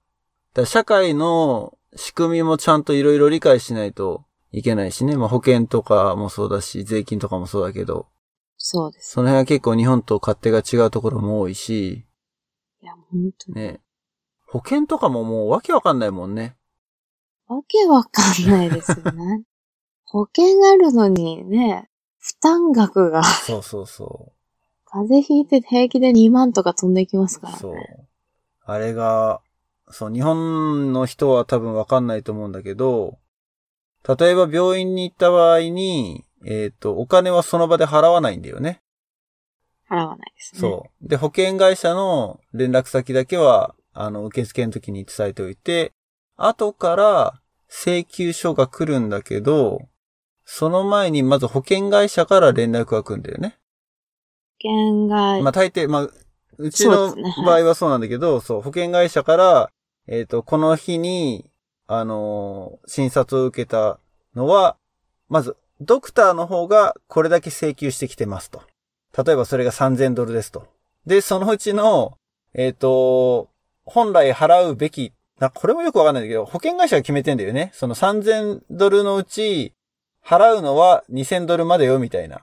[0.54, 5.16] だ社会の仕組みもちゃんといろいろ理解しないといけないしね。
[5.16, 8.06] まあ保険とかもそうだし、税金とかもそうだけど、
[8.56, 9.12] そうです。
[9.12, 12.06] その辺は結構日本と勝手が違うところも多いし、
[12.80, 13.54] いや、本当に。
[13.56, 13.80] ね。
[14.46, 16.56] 保険とかももうわけわかんないもんね。
[17.48, 19.42] わけわかんないですよね。
[20.04, 24.32] 保険があるのにね、負担額がそうそうそ
[24.90, 27.52] 風邪ひいて平気で2万とか飛んでいきますかう。
[27.52, 28.08] らそうね。。
[28.64, 29.40] あれが、
[29.90, 33.18] そう、日本の人は多分わかんないと思うんだけど、
[34.18, 38.80] 例えば病院に行った場合に、えっ、と、お金はその場で払わないんだよね。
[39.90, 40.60] 払わないですね。
[40.60, 41.08] そう。
[41.08, 45.92] で、保険会社の連絡先だけは、あの、受付の時に伝えておいて、
[46.36, 49.80] 後から請求書が来るんだけど、
[50.50, 53.58] その前にまず保険会社から連絡が来るんだよね。
[54.62, 56.08] 保険が、まあ大抵、まあ、
[56.56, 59.70] うちそうの場合はそうなんだけど、そう、保険会社から、
[60.06, 61.50] えっ、と、この日に、
[61.86, 64.00] あのー診察を受けた
[64.34, 64.78] のは、
[65.28, 68.62] まず、ドクターの方がこれだけ請求してきてますと。
[69.22, 70.66] 例えばそれが3000ドルですと。
[71.06, 72.16] で、そのうちの、
[72.54, 73.50] えっ、と、
[73.84, 77.70] 本来払うべき、な、これもよくわかんないんだけど、保険会社が決めてんだよね。
[77.74, 79.74] その3000ドルのうち、
[80.28, 82.42] 払うのは2000ドルまでよ、みたいな。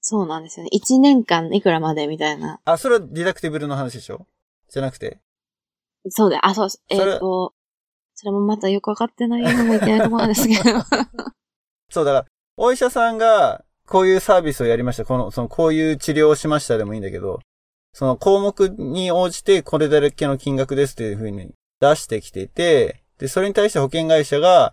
[0.00, 0.70] そうなんですよね。
[0.72, 2.60] 1年間いくらまでみたいな。
[2.64, 4.26] あ、それはディダクティブルの話でしょ？
[4.68, 5.18] じゃなくて。
[6.08, 7.52] そうだ、あ、そう、えっ、それと、
[8.14, 10.80] それもまたよくわかってないのもいけないところなんですけど。
[11.90, 15.04] そう、だから、お医者さんが、こういうサービスをやりました。
[15.04, 17.40] この、その、こういう治療をしましたでもいいんだけど、
[17.92, 24.72] その項目に応じてこれだけの金額ですっていうふうに出してきていて、で、それに対して保険会社が、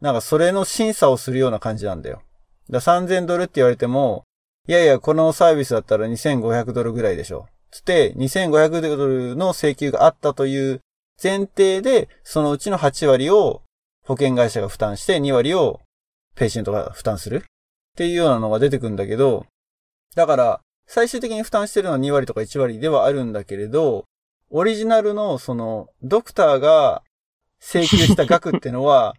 [0.00, 2.22] なんかそれの審査をするような感じなんだよ。
[2.70, 4.24] だ3000ドルって言われても、
[4.68, 7.46] いやいや、このサービスだったら2500ドルぐらいでしょ。
[7.70, 10.80] つって、2500ドルの請求があったという
[11.22, 13.62] 前提で、そのうちの8割を
[14.04, 15.80] 保険会社が負担して、2割を
[16.34, 17.42] patient が負担するっ
[17.96, 19.46] ていうようなのが出てくるんだけど、
[20.14, 24.04] だから、最終的に負担してるのは2割とか1割ではあるんだけれど、
[24.50, 27.02] オリジナルのその、ドクターが
[27.60, 29.14] 請求した額ってのは、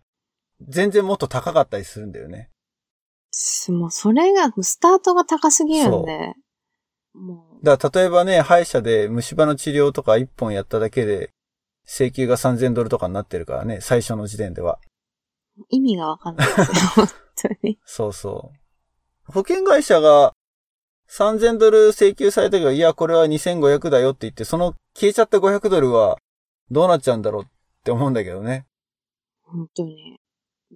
[0.61, 2.49] 全然もっと高かったりするんだよね。
[3.69, 6.33] もうそれが、スタートが高すぎるんで、
[7.13, 11.31] もだから例えばね、歯医者で虫歯の治療とか1本やっただけで、
[11.85, 14.79] 請求が3000ドルとかになってるからね、最初の時点では。
[15.57, 16.65] う、意味がわかんないですよ。
[16.95, 17.79] 本当に。
[17.85, 18.51] そうそ
[19.29, 19.31] う。
[19.31, 20.33] 保険会社が
[21.09, 26.17] 3000ドル請求されたけど、いや、これは2500だよって言って、その消えちゃった500ドルは
[26.71, 27.47] どうなっちゃうんだろうっ
[27.83, 28.65] て思うんだけどね。
[29.43, 30.19] 本当に。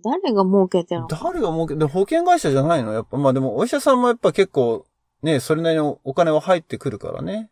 [0.04, 1.08] 誰が儲けてるの？
[1.08, 1.20] か。
[1.24, 2.94] 誰が儲け、で保険会社じゃないの？
[2.94, 4.86] やっぱ、まあでもお医者さんもやっぱ結構、
[5.22, 7.50] ね、それなりのお金は入ってくるからね。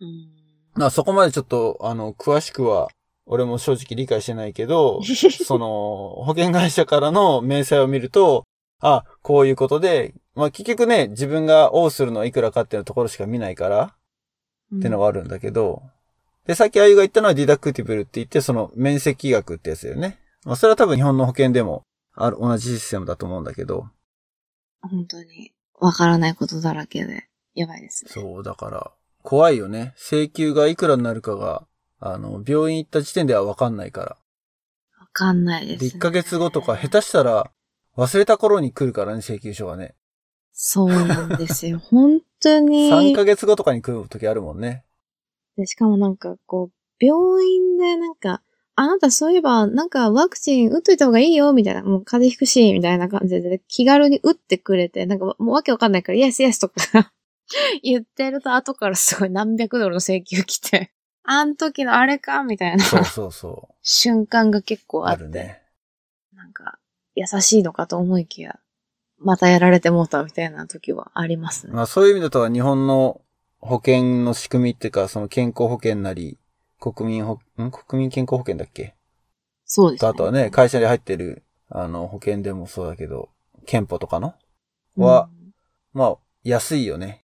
[0.00, 0.28] うん。
[0.74, 2.88] まあそこまでちょっと、あの、詳しくは、
[3.24, 5.00] 俺も正直理解してないけど、
[5.44, 8.44] その、保険会社からの明細を見ると、
[8.80, 13.96] あ、こういうことで、まあ結局ね、自分が応するのはいくらかっていうところしか見ないから、
[14.76, 15.82] ってのがあるんだけど、
[16.46, 20.20] で、さっきあゆが言ったのはディダクティブルって言って、その面積額ってやつだよね。
[20.46, 21.82] まあそれは多分日本の保険でも
[22.14, 23.88] ある、同じシステムだと思うんだけど、
[24.80, 25.52] 本当に。
[25.74, 28.10] わからないことだらけで、やばいですね。
[28.10, 29.92] そう、だから、怖いよね。
[29.96, 31.66] 請求がいくらになるかが、
[31.98, 34.06] あの、病院行った時点ではわかんないから。
[35.00, 35.92] わかんないです、で、ね。
[35.96, 37.50] 1ヶ月後とか、下手したら、
[37.96, 39.94] 忘れた頃に来るからね、請求書がね。
[40.52, 41.78] そうなんですよ。
[41.90, 42.90] 本当に。
[42.90, 44.84] 3ヶ月後とかに来る時あるもんね。
[45.56, 48.42] で、しかもなんかこう、病院でなんか、
[48.78, 56.74] あなたそういえば、なんかワクチン打っといた方がいいよ、みたいな、もう風邪ひくし、みたいな感じで、気軽に打ってくれて、なんかもうわけわかんないから、イエスイエスとか
[57.82, 60.92] 言ってると後からすごい何百ドルの請求来て、
[61.24, 64.86] あん時のあれかみたいなそうそうそ瞬間が結う。
[64.86, 65.62] 構あって、あるね。
[66.34, 66.78] なんか、
[67.14, 68.58] 優しいのかと思いきや、
[69.18, 71.72] またやられてもうたみたいな時はありますね。
[71.72, 73.22] まあそういう意味だと日本の
[73.58, 76.38] 保険の仕組みっていうか、その健康保険なり、
[76.78, 77.70] 国民保、ん？
[77.70, 78.94] 国民健康保険だっけ？
[79.64, 80.08] そうですね。
[80.08, 83.30] あとはね、会社に入ってる、あの、保険でもそうだけど、
[83.66, 84.34] 憲法とかの？
[84.96, 85.52] は、うん
[85.92, 87.24] まあ、安いよね。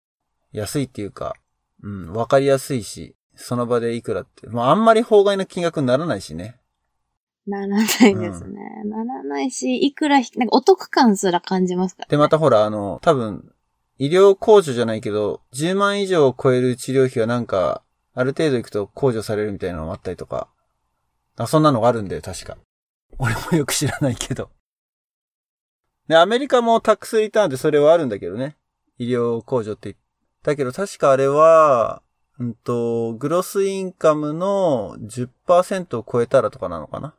[0.51, 1.35] 安いっていうか、
[1.81, 4.47] うん、わかりやすいし、その場でいくらって。
[4.47, 6.59] まあ、あんまり法外な金額にならないしね。
[7.47, 8.59] ならないですね。
[8.85, 12.11] ならないし、いくらひ、なんかお得感すら感じますから、ね。
[12.11, 13.51] で、またほら、あの、多分、
[13.97, 17.81] 医療控除じゃないけど、10万以上を超える治療費はなんか、
[18.19, 20.49] ある程度いくと控除されるみたいなのもあったりとか。
[21.37, 22.57] あ、そんなのがあるんだよ、確か。
[23.17, 24.49] 俺もよく知らないけど。
[26.09, 28.57] で、アメリカもタックスリターンってそれはあるんだけどね。
[28.97, 29.95] 医療控除って言っ
[30.43, 32.01] たけど、確かあれは、
[32.39, 37.15] うんと、グロスインカムの10%を超えたらとかなのかな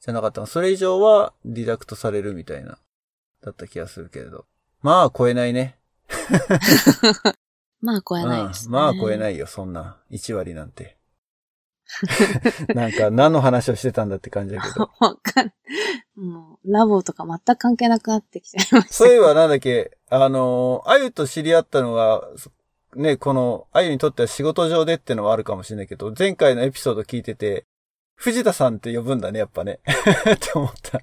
[0.00, 2.78] じゃなかったのそれ以上はディダクトされるみたいな、
[3.40, 4.46] だった気がするけれど。
[4.82, 5.78] まあ、超えないね。
[7.84, 9.98] まあ超えないです、ねうん、まあ超えないよ、そんな。
[10.10, 10.96] 1割なんて。
[12.74, 14.90] なんか何の話をしてたんだって感じだけど。
[15.00, 15.52] わかん
[16.16, 18.94] もう、ラボとか全く関係なくなってきちゃいました。
[18.94, 22.50] そういえばなんだっけ、あの、あゆと知り合ったのが、そ
[22.96, 27.66] ね、この、あゆにとっては仕事上でってのはあるかもしれないけど、前回のエピソード聞いてて、
[28.14, 29.80] 藤田さんって呼ぶんだね、やっぱね。
[30.32, 31.00] って思った。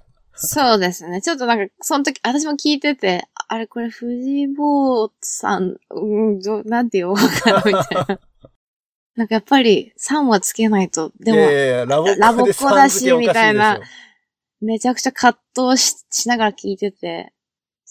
[0.47, 1.21] そうですね。
[1.21, 8.19] ちょっとなんか、その時、私も聞いてて、あれこれ藤坊さん、うん、どなんて言おうかな、みたいな。
[9.15, 13.79] なんかやっぱり、3はつけないと、でも、いやいやラボラボっ子だしみたいな
[14.61, 17.33] めちゃくちゃ葛藤ししながら聞いてて、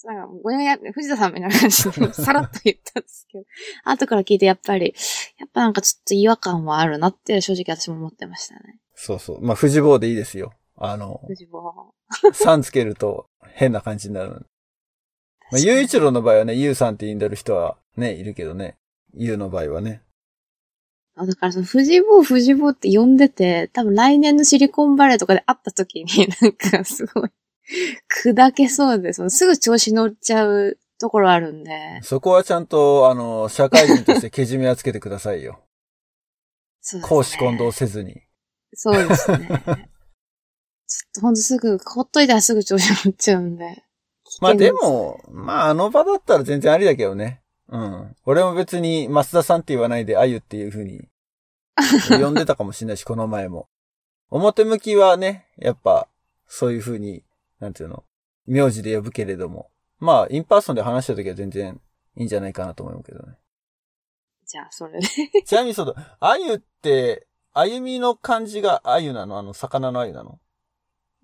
[0.05, 3.45] なんか、ごや、藤田さんみたいな感じで、 さらっと言ったんですけど、
[3.85, 4.95] 後から聞いてやっぱり、
[5.39, 8.79] やっぱなんかちょっと違和感はあるなって正直私も思ってましたね。
[8.95, 9.43] そうそう。
[9.43, 10.53] まあ、藤坊でいいですよ。
[10.77, 11.95] あの、藤坊。
[12.33, 14.47] さんつけると変な感じになる。
[15.51, 18.77] まあ、ゆういちろうの場合はね、ゆうさんって言んでる人はね、いるけどね。
[19.15, 20.03] ゆうの場合はね。
[21.17, 27.31] あだからその、藤坊藤坊って呼んでて、多分来年のシリコンバレーとかで会った時に、 なんかすごい、
[28.25, 29.29] 砕けそうです。
[29.31, 32.01] すぐ調子乗っちゃうところあるんで。
[32.03, 35.61] そこはちゃんと、あの、社会人としてけじめはつけてくださいよ。
[36.81, 37.09] そうですね。
[37.09, 38.23] 公私混同せずに。
[38.75, 39.91] そうですね。
[40.91, 43.85] ちょっとほんとすぐ、ほっといたらすぐ調子乗っちゃうんで。
[44.41, 47.43] まあでも、まああの場だったら全然ありだけどね。
[47.69, 48.17] うん。
[48.27, 51.09] 俺も別に増田さんって言わないであゆっていう風に
[52.21, 53.69] 呼んでたかもしれないし、この前も。
[54.31, 56.09] 表向きはね、やっぱ、
[56.49, 57.25] そういう風に、
[57.61, 58.05] なんていうの、
[58.47, 59.71] 名字で呼ぶけれども。
[60.01, 61.81] まあ、 in person で話した時は全然
[62.17, 63.37] いいんじゃないかなと思うけどね。
[64.45, 65.07] じゃあ、それで。
[65.45, 69.39] ちなみにその、あゆって、歩みの漢字があゆなの？
[69.39, 70.41] あの、魚のあゆなの？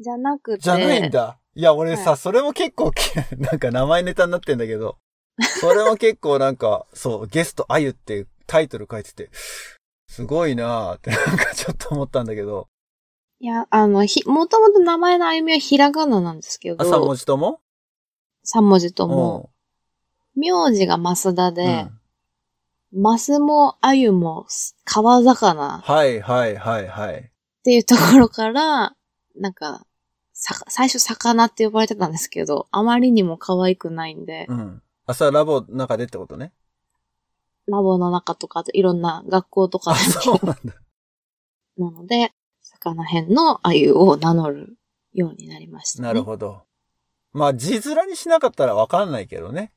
[0.00, 0.60] じゃなくて。
[0.60, 1.38] じゃないんだ。
[1.54, 2.92] いや、俺さ、はいそれも結構、
[3.38, 4.98] なんか名前ネタになってんだけど、
[5.60, 9.30] それも結構なんか、そう、ゲストあゆってタイトル書いてて、
[10.08, 12.68] すごいなーってなんかちょっと思ったんだけど、
[13.38, 16.82] いや、あの、ひ、もともと名前の歩みはひらがななんですけど。
[16.82, 17.60] あ、3文字とも？
[18.44, 19.50] 三文字とも。
[20.34, 21.54] 名字が増田うん。
[21.54, 21.86] で、
[22.92, 24.46] マスもあゆも
[24.84, 27.30] 川魚っはいはいはいはい。
[27.62, 28.94] ていうところから、
[29.34, 29.85] なんか、さ、
[30.68, 34.82] 最初魚って呼ばれてたんですけど、あまりにも可愛くないんで、うん。
[35.06, 36.52] 朝ラボの中でってことね。
[37.66, 40.74] ラボの中とか、いろんな学校とかあ、でそうなんだ。
[41.78, 42.32] なので、
[42.62, 44.76] 魚編のあゆを名乗る
[45.12, 46.08] ようになりました、ね。
[46.08, 46.62] なるほど。
[47.32, 49.72] まあ、字面にしなかったらわかんないけどね。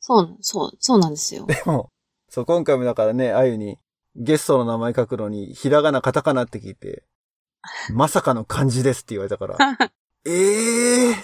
[0.00, 1.46] そう、そう、そうなんですよ。
[1.46, 1.90] でも、
[2.28, 3.78] そう、今回もだからね、あゆに
[4.16, 7.04] ゲストの名前書くのに、ひらがな、カタカナって聞いて、
[7.92, 9.58] まさかの漢字ですって言われたから、
[10.24, 11.14] ええ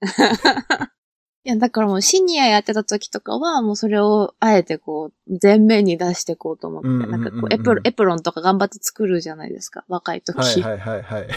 [1.42, 10.36] いや、だからもうシニアやってた時とかは、もうそれをあえてこう、前面に出していこうと思って、うんうんうんうんなんかこうエプロン、エプロンとか頑張って作るじゃないですか、若い時。
[10.38, 11.28] はいはいはいはい。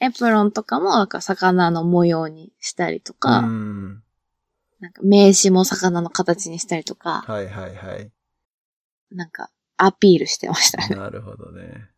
[0.00, 4.02] エプロンとかも、なんか魚の模様にしたりとか、うん。
[4.80, 8.10] なんか名刺も魚の形にしたりとか、はいはいはい。
[9.10, 10.96] なんかアピールしてましたね。
[10.96, 11.90] なるほどね。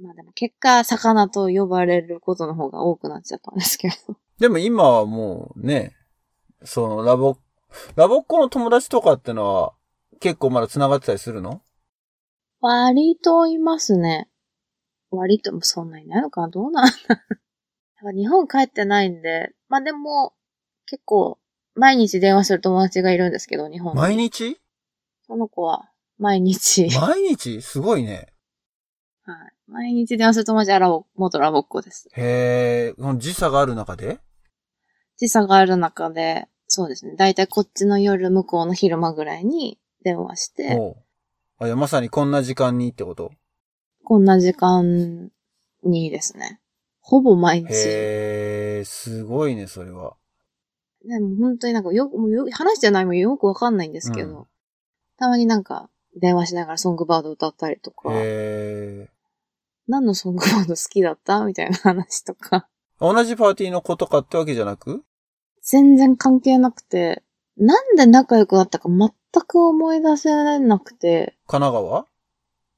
[0.00, 4.16] まあでも結果、魚と呼ばれることの方が多くなっちゃったんですけど。
[4.38, 5.96] でも今はもうね、
[6.64, 7.36] そのラボ、
[7.96, 9.72] ラボっ子の友達とかってのは
[10.20, 11.62] 結構まだ繋がってたりするの？
[12.60, 14.28] 割といますね。
[15.10, 16.48] 割ともそんなにないのかな？
[16.48, 16.92] どうなんだ
[18.14, 20.32] 日本帰ってないんで、まあでも、
[20.86, 21.38] 結構、
[21.74, 24.58] 毎日電話する友達がいるんですけど、日本に毎日？
[25.26, 27.60] その子は、毎日、毎日？
[27.60, 28.28] すごいね。
[29.24, 29.52] はい。
[29.68, 32.08] 毎日電話する友達はラボ、元ラボっ子です。
[32.16, 34.18] へえ、時差がある中で？
[35.18, 37.16] 時差がある中で、そうですね。
[37.16, 40.96] だいたいこっちの夜、向こうの昼間ぐらいに電話して、
[41.58, 43.30] あいや、まさにこんな時間にってこと？
[44.04, 45.30] こんな時間
[45.84, 46.60] にですね。
[47.00, 47.72] ほぼ毎日。
[47.72, 50.16] へえ、すごいね、それは。
[51.04, 54.44] でも本当になんかよく、もうよ話してないもよくわかんないんですけど、うん
[55.20, 59.08] たまになんか電話しながらソングバード歌ったりとか、へえ。
[59.88, 61.44] 何のソングバード好きだった？
[61.44, 62.68] みたいな話とか、
[63.00, 65.02] 同じパーティーの子とかってわけじゃなく？
[65.62, 67.22] 全然関係なくて、
[67.56, 69.10] なんで仲良くなったか全
[69.46, 72.06] く思い出せなくて、神奈川？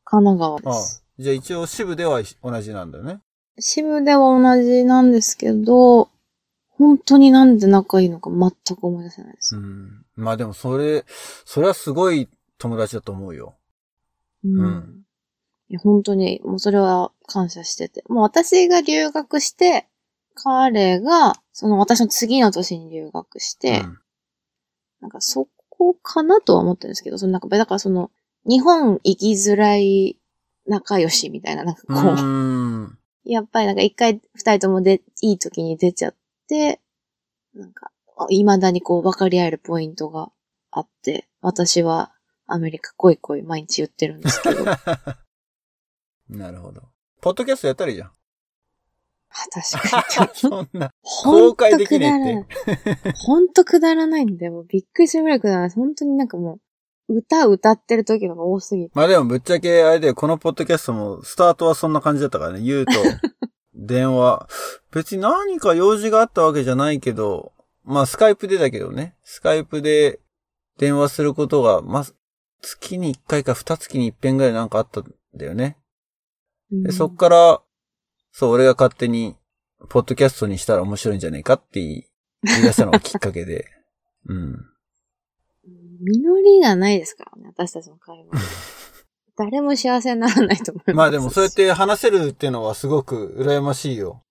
[0.05, 1.05] 神奈川ああです。
[1.19, 3.21] じゃあ一応支部では同じなんだよね。
[3.59, 6.09] 支部では同じなんですけど、
[6.69, 9.57] 本当になんで仲いいのか全く思い出せないです。
[9.57, 10.05] うん。
[10.17, 11.05] まあでもそれ、
[11.45, 13.57] それはすごい友達だと思うよ。
[14.45, 15.03] うんうん
[15.77, 18.05] 本当に、もうそれは感謝してて。
[18.09, 19.87] もう私が留学して、
[20.35, 23.99] 彼が、その私の次の年に留学して、うん
[25.01, 28.11] なんかそこかなとは思ってるんですけど、そのなんか、だからその、
[28.47, 30.19] 日本行きづらい
[30.67, 32.99] 仲良しみたいな、なんかこう、う。
[33.25, 36.15] やっぱりなんか一回二人ともで、いい時に出ちゃっ
[36.49, 36.81] て、
[37.55, 40.31] なんか、あ未だにこう分かり合えるポイントが
[40.71, 42.13] あって、私は
[42.47, 44.65] アメリカ来い来い毎日言ってるんですけど、
[46.31, 46.83] なるほど。
[47.21, 48.11] ポッドキャストやったらいいじゃん。
[49.53, 50.31] 確かに。
[50.35, 52.47] そんな、公開できね
[52.87, 53.13] えって。
[53.17, 55.71] ほんとくだらないんで、もうびっくりするぐらいくだらない。
[55.71, 56.59] 本当になんかも
[57.09, 58.91] う、歌歌ってる時のが多すぎて。
[58.95, 62.61] まあでもぶっちゃけあれでこのポッドキャストもスタートはそんな感じだったからね。
[62.61, 62.93] 言うと、
[63.75, 64.49] 電話。
[64.93, 67.53] 別に何か用事があったわけじゃないけど、
[67.85, 69.17] まあスカイプでだけどね。
[69.25, 70.21] スカイプで
[70.79, 72.07] 電話することが、まあ、
[72.63, 75.77] 月に1回か2月に1遍ぐらいなんかあったんだよね。
[76.71, 77.63] で、そっから、
[78.33, 79.37] そう、俺が勝手に、
[79.89, 82.05] ポッドキャストにしたら面白いんじゃねえかって言い
[82.43, 83.67] 出したのがきっかけで。
[84.27, 84.67] うん。
[86.03, 88.41] 実りがないですからね、私たちの会話。
[89.37, 90.97] 誰も幸せにならないと思います。
[90.97, 94.23] まあでもそうやって話せるっていうのはすごく羨ましいよ。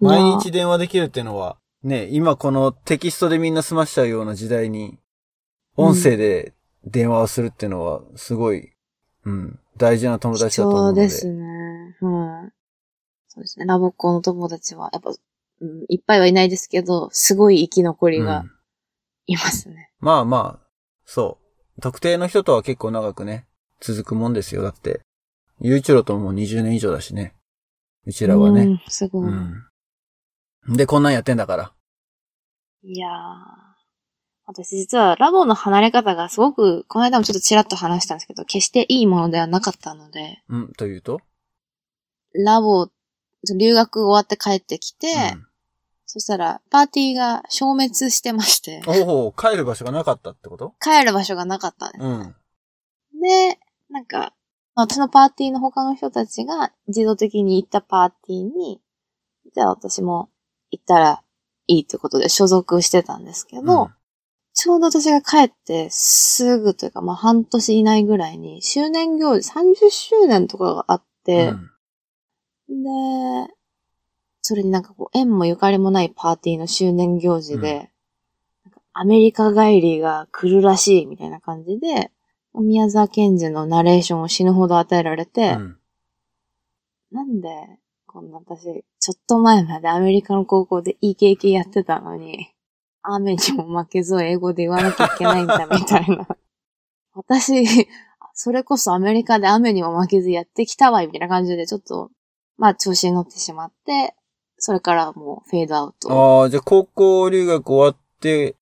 [0.00, 4.98] 毎日電話できるっていうのは、ね、今このテキストでみんな済ましちゃうような時代に、
[5.76, 8.72] 音声で電話をするっていうのは、すごい、
[9.24, 11.02] うん、大事な友達貴だと思うので。
[11.02, 11.96] 重ですね。
[12.00, 12.52] はい。
[13.28, 13.66] そうですね。
[13.66, 18.50] ラボっ子の友達は、やっぱ、うん、いっぱいはいないですけど、すごい生き残りがうん
[19.26, 19.90] いますね。
[20.00, 20.66] まあまあ、
[21.04, 21.38] そ
[21.76, 21.80] う。
[21.80, 23.46] 特定の人とは結構長くね、
[23.80, 24.62] 続くもんですよ。
[24.62, 25.00] だって、
[25.60, 27.34] ゆういちろとももう20年以上だしね。
[28.06, 28.62] うちらはね。
[28.62, 29.28] うん、すごい。
[29.28, 30.76] うん。
[30.76, 31.72] で、こんなんやってんだから。
[32.82, 33.73] いやー。
[34.46, 41.20] 私実はラボの離れ方がすごく、この間もちょっとちらっと話したんですけど、決していいものではなかったので、うん、というと？
[42.34, 42.88] ラボ、
[43.56, 45.46] 留学終わって帰ってきて、うん。
[46.06, 50.74] そしたらパーティーが消滅してまして、おお、帰る場所がなかったってこと？
[50.80, 52.04] 帰る場所がなかったんです。
[52.04, 52.36] うん。
[53.20, 54.34] で、なんか、
[54.74, 58.80] 私のパーティーの他の人たちが自動的に行ったパーティーに、
[59.54, 60.28] じゃあ私も
[60.70, 61.22] 行ったら
[61.66, 63.94] いいってことで所属してたんですけど、うん
[64.54, 71.52] ちょうど私が帰ってすぐというか、まあ半年以内ぐらいに周年行事、30周年とかがあって、
[72.68, 72.84] うん。
[73.48, 73.54] で、
[74.42, 77.90] それになんかこう縁もゆかりもないパーティーの周年行事で、
[78.66, 78.72] うん。
[78.92, 82.12] アメリカ帰りが来るらしいみたいな感じで、
[82.54, 85.78] 宮沢賢治のナレーションを死ぬほど与えられて、うん。
[87.10, 87.48] なんで、
[88.06, 92.53] こんな私、ちょっと前までアメリカの高校で EKK やってたのに、
[93.04, 96.26] 雨にも負けず英語で言わなきゃいけないんだみたいな。
[97.14, 97.86] 私、
[98.32, 102.10] それこそアメリカで雨にも負けずやってきたわ、みたいな感じでちょっと、
[102.56, 104.14] まあ調子に乗ってしまって、
[104.56, 106.40] それからもうフェードアウト。
[106.40, 108.56] ああ、じゃあ高校留学終わって、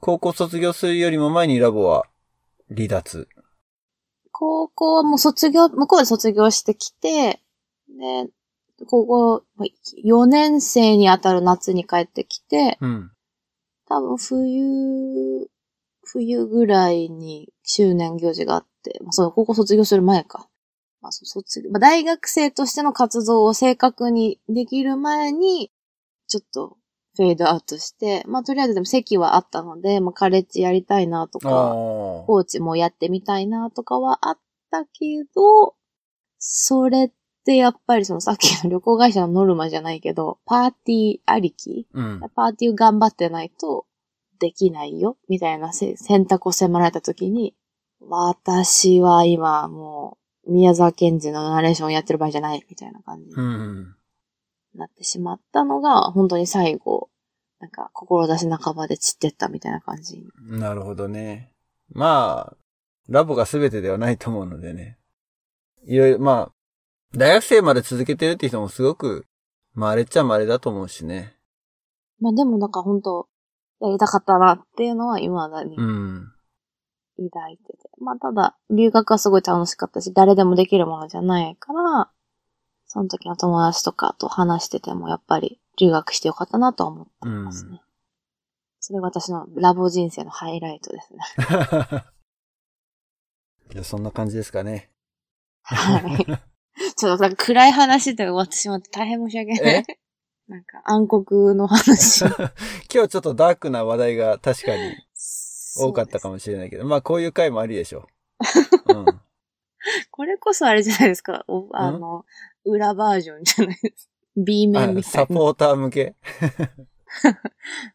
[0.00, 2.06] 高校卒業するよりも前にラボは
[2.74, 3.28] 離脱。
[4.32, 7.40] 高校はもう卒業、向こうで卒業してきて、
[7.88, 8.28] で、
[8.86, 9.44] 高校、
[10.04, 13.13] 4年生にあたる夏に帰ってきて、うん。
[13.88, 15.48] 多分冬、
[16.04, 20.48] 冬ぐらいに周年行事があって、まあ、そう、高校卒業する前か。
[21.00, 25.70] まあ、卒業、まあ、大学生としての活動を正確にできる前に、
[26.26, 26.78] ちょっと
[27.16, 31.74] フェードアウトして、まあ、とりあえずでも席はあったので、まあ、カレッジやりたいなとか、。
[32.26, 34.38] コーチもやってみたいなとかはあっ
[34.70, 35.74] たけど、
[36.38, 37.10] それっ
[37.44, 41.86] てやっぱりそのさっきの旅行会社のノルマじゃないけど、パーティーありき？
[41.92, 42.20] うん。
[42.34, 43.86] パーティー頑張ってないと
[44.40, 47.54] できないよ、みたいなせ選択を迫られたときに、
[48.00, 53.94] 私は今もう宮沢賢治のナレーションをやってる場合じゃない、みたいな感じにうん。
[54.74, 57.08] なってしまったのが、本当に最後、
[57.60, 60.24] なんか、志半ばで散ってったみたいな感じに。
[60.58, 61.52] なるほどね。
[61.92, 62.56] まあ、
[63.08, 64.98] ラボが全てではないと思うのでね。
[65.86, 66.52] いろいろ、まあ、
[67.16, 69.26] 大学生まで続けてるって人もすごく、
[69.72, 71.36] まあ、あれっちゃまれだと思うしね。
[72.20, 73.28] まあでもなんか本当、
[73.80, 76.32] やりたかったなっていうのは未だにうん。
[77.16, 77.78] 抱いてて。
[78.00, 82.10] まあただ、留学はすごい楽しかったし、誰でもできるものじゃないから、
[82.86, 87.70] その時の友達とかと話してても、やっぱり留学してよかったなとは思ってますね。
[87.72, 87.80] うん
[88.86, 91.20] それが私のラボ人生のハイライトですね。
[93.72, 94.90] じゃあそんな感じですかね。
[95.62, 96.26] はい。
[96.96, 99.84] ちょっと暗い話で終わってしまって大変申し訳ない。
[100.48, 102.24] なんか暗黒の話。
[102.92, 104.94] 今日ちょっとダークな話題が確かに
[105.76, 106.34] 多かったかも。
[106.34, 108.08] もしれないけど、まあこういう回もありでしょ
[108.88, 108.94] う。
[108.94, 109.20] うん。
[110.10, 111.44] これこそあれじゃないですか。
[111.48, 112.24] おあの、
[112.64, 114.10] 裏バージョンじゃないです。
[114.36, 115.26] B 面あみたいな。
[115.26, 116.14] サポーター向け？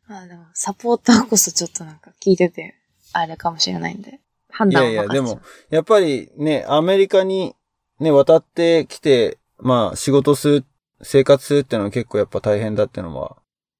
[0.08, 2.76] あでもサポーターこそちょっとなんか聞いてて、
[3.14, 4.22] あれかもしれないんで。
[4.50, 7.56] 判断をいやいやでも、やっぱりね、アメリカに
[8.00, 10.66] ね、渡ってきて、まあ仕事する、
[11.02, 13.38] 生活するってのは結構やっぱ大変だってのは、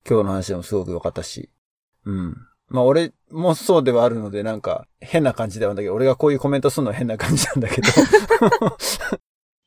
[0.08, 1.50] 今日の話でもすごく良かったし。
[2.06, 2.38] うん。
[2.70, 7.88] まあ俺もそうではあるので、なんか変な感じではあるんだけど、俺がこういうコメントするのは変な感じなんだけど。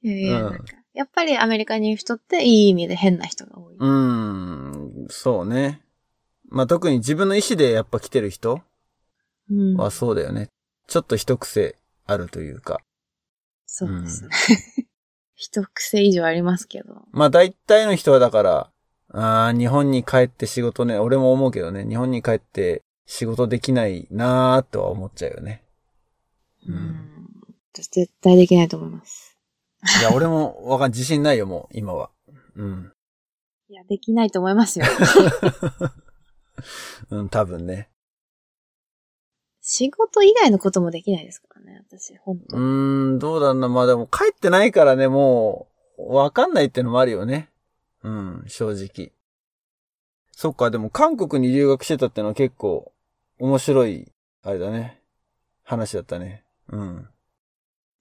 [0.02, 3.76] いやいや、うんやっぱりアメリカにいる人っていい意味で変な人が多い。
[3.78, 5.80] うん、そうね。
[6.48, 8.60] まあ特に自分の意思でやっぱ来てる人
[9.50, 10.48] うんはそうだよね。
[10.86, 11.76] ちょっと一癖
[12.06, 12.80] あるというか。
[13.74, 14.28] そうですね。
[15.34, 17.06] 一癖以上ありますけど。
[17.10, 18.70] まあ大体の人はだから、
[19.08, 25.64] あー日本に帰って仕事ね、俺も思うけどね、日本に帰って仕事できないなーとは思っちゃうよね。
[26.68, 27.08] うんうん。
[27.72, 29.38] 私絶対できないと思います。
[30.00, 32.10] いや、俺もわかん、自信ないよ、もう、今は。
[32.54, 32.92] うん。
[33.68, 34.84] いや、できないと思いますよ。
[37.08, 37.88] うん、多分ね。
[39.62, 43.68] 仕事以外のこともできないですからね、私、本当うーん、どうだろうな。
[43.68, 47.48] まあでも帰ってないからね、もう、わかんないってのもあるよね。
[48.02, 49.12] うん、正直。
[50.32, 52.92] そっか、でも韓国に留学してたってのは結構
[53.38, 55.00] 面白い、あれだね。
[55.62, 56.44] 話だったね。
[56.68, 57.08] うん。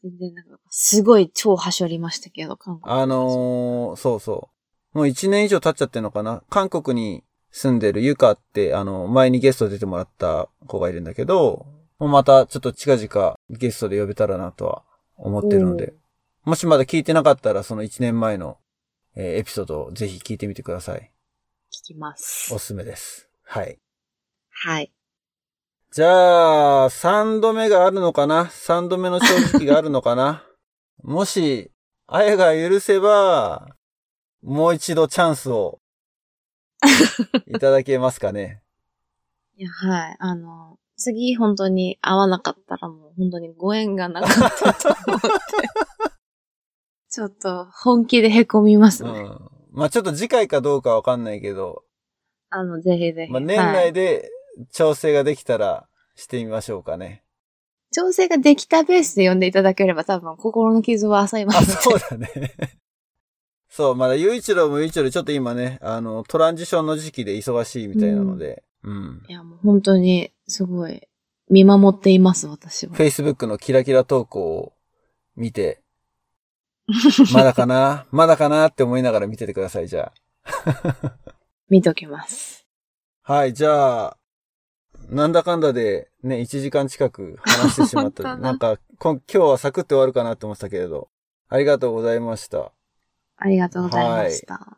[0.01, 2.91] 全然なんか、すごい超はしょりましたけど、韓国。
[2.91, 4.49] あのー、そうそ
[4.95, 4.97] う。
[4.97, 11.65] もう一年以上経っちゃってんのかな韓国に住んでるユカって、あの、前にゲスト出てもらった子がいるんだけど、
[11.99, 14.83] もうまたちょっと近々ゲストで呼べたらなとは
[15.17, 15.93] 思ってるので、
[16.43, 18.57] もしまだ聞いてなかったらその一年前の、
[19.15, 21.11] えーエピソードをぜひ聞いてみてください。
[21.71, 22.57] 聞きますお。
[22.57, 23.29] すすめです。
[23.43, 23.77] はい。
[24.49, 24.91] はい。
[25.91, 28.49] じゃあ、三度目があるのかな？
[28.49, 30.45] 三度目の正直があるのかな？
[31.03, 31.71] もし、
[32.07, 33.75] あやが許せば、
[34.41, 35.80] もう一度チャンスを
[37.47, 38.61] いただけますかね？
[39.57, 40.15] いや、はい。
[40.19, 45.27] あの、次本当に会わなかったらもう本当にご縁がなかったと思って。
[47.09, 49.09] ちょっと本気で凹みますね。
[49.09, 49.39] うん。
[49.71, 51.83] まあちょっと次回かどうかわかんないけど、
[52.49, 53.31] あの、ぜひぜひ。
[53.31, 54.29] まあ年はい内で
[54.71, 57.23] 調整ができたらしてみましょうかね。
[57.93, 61.71] 調整ができたベースで呼んでいただければ多分心の傷は浅いまあ、す。
[61.81, 62.79] そうだね。
[63.71, 69.23] そう、まだ雄一郎も雄一郎でちょっと今ね、あの、トランジションの時期で忙しいみたいなので、うん。
[69.29, 71.07] いや、もう本当にすごい
[71.49, 72.93] 見守っています、私は。
[72.93, 74.73] Facebook のキラキラ投稿を
[75.37, 75.81] 見て、
[77.33, 78.05] まだかな？
[78.11, 80.11] まだかなって思いながら見ててください、じゃ
[81.69, 82.67] 見ときます。
[83.23, 83.33] あ。
[83.33, 84.17] はい、じゃあ、
[85.07, 88.23] なんだかんだでね、1時間近く話してしまった。
[88.23, 91.07] 本当だなんか、こん今日はサクッと終わるかなって思ってたけれど、
[91.47, 92.73] ありがとうございました。
[93.41, 94.77] ありがとうございました。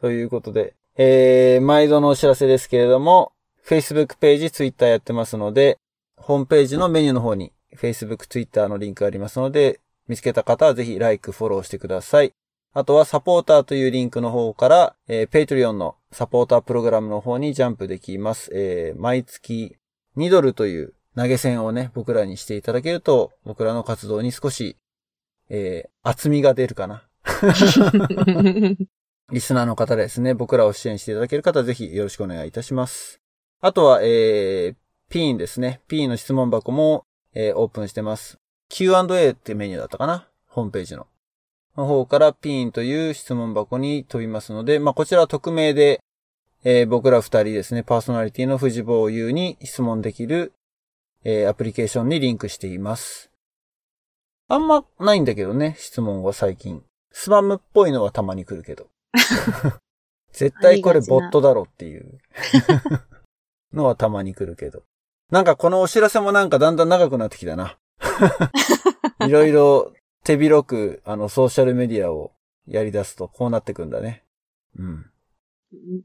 [0.00, 3.32] ということで、えー、毎度のお知らせですけれども、
[3.66, 5.76] Facebook ページ、Twitter やってますので、
[6.16, 12.32] ホームページのメニューの方に Facebook、Twitter のリンクありますので、見つけた方はぜひ Like、フォローしてください。
[12.72, 18.50] あとはサポーターというリンクの方から、えー、Patreon のサポータープログラムの方にジャンプできます。
[18.54, 19.76] えー、毎月
[20.16, 24.78] 2ドルという投げ銭をね、僕らにしていただけると、僕らの活動に少し、
[25.50, 27.02] えー、厚みが出るかな。
[29.32, 33.20] リスナーの方ですね、僕らを支援していただける方ぜひよろしくお願いいたします。
[33.60, 34.76] あとは、えー、
[35.08, 35.80] ピーンですね。
[35.88, 37.04] ピーンの質問箱も、
[37.34, 38.38] えーオープンしてます。
[38.68, 40.28] Q&A ってメニューだったかな？
[40.46, 41.06] ホームページの。
[41.76, 46.00] の方からピーンという質問箱に飛びますので、まあ、こちらは匿名で、
[46.64, 50.52] えー僕ら二人ですね、パーソナリティの藤坊優に質問できる、
[51.24, 53.30] えーアプリケーションにリンクしています。
[54.48, 56.84] あんまないんだけどね、質問は最近。
[57.18, 58.88] スパムっぽいのはたまに来るけど。
[60.34, 62.20] 絶対これボットだろっていう
[63.72, 64.82] のはたまに来るけど。
[65.30, 67.78] なんかこのお知らせもなんかだんだん長くなってきたな。
[69.26, 69.94] いろいろ
[70.24, 72.32] 手広くあのソーシャルメディアを
[72.66, 74.22] やり出すとこうなってくんだね。
[74.78, 75.10] うん。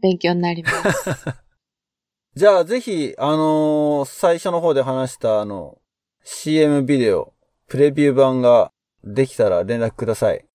[0.01, 1.25] 勉強になります。
[2.35, 5.77] じゃあぜひ、あのー最初の方で話したあの、
[6.23, 7.33] CM ビデオ、
[7.67, 8.71] プレビュー版が
[9.03, 10.45] できたら連絡ください。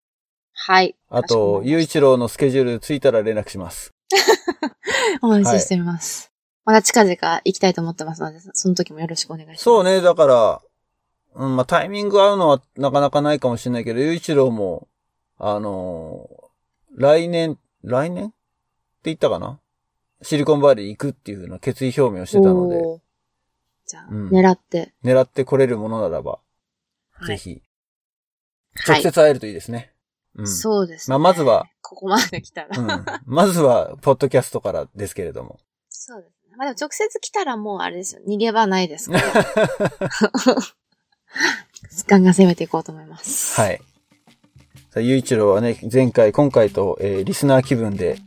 [0.58, 0.96] はい。
[1.10, 3.92] あとま、りましたゆういちろうのスケジュールついたら連絡します。
[5.22, 6.32] お待ちしてます。
[6.64, 9.62] また近々行きたいと思ってますので、その時もよろしくお願いします。
[9.62, 10.62] そうね、だから、
[11.34, 14.88] うん、まあ、タイミング合うのはなかなかないかもしれないけど、ゆういちろうも、
[15.38, 16.46] あのー
[16.96, 18.28] 来年、来年？
[18.28, 18.34] って
[19.04, 19.60] 言ったかな？
[20.22, 22.82] シリコンバレー行くっていうふうな決意表明をしてたので、
[23.86, 24.94] じゃあ、うん狙って。
[25.04, 26.38] 狙ってこれるものならば、
[27.12, 27.26] はい。
[27.26, 27.62] ぜひ、
[28.76, 29.02] はい。
[29.02, 29.92] 直接会えるといいですね。
[30.36, 30.46] うん。
[30.48, 31.12] そうですね。
[31.12, 32.68] まあまずは、ここまで来たら。
[32.78, 33.04] うん。
[33.26, 35.58] まずは、ポッドキャストからですけれども。
[35.88, 36.56] そうですね。
[36.56, 38.22] まあでも直接来たらもうあれですよ。
[38.28, 39.22] 逃げ場ないですか ら。
[42.08, 43.60] ガンガン攻めていこうと思います。
[43.60, 43.80] はい。
[44.90, 48.18] さあ、ゆういちろうはね、前回、今回と、えーリスナー気分で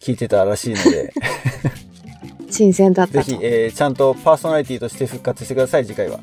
[0.00, 1.12] 聞いてたらしいので、
[2.50, 3.22] 新鮮だったと。
[3.24, 6.18] ぜひ、えーちゃんとパーソナリティとして復活してください、次回は。
[6.18, 6.22] は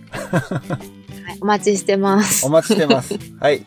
[1.33, 2.49] い、お待ちしてますお。
[2.49, 3.15] 待ちしてます。
[3.39, 3.63] はい。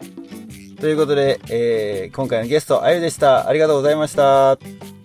[0.81, 3.47] ということで、えー今回のゲスト、あゆでした。
[3.47, 4.53] ありがとうございました。
[4.53, 4.59] あ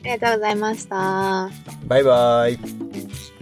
[0.04, 1.50] りがとうございました。
[1.86, 3.35] バイバイ。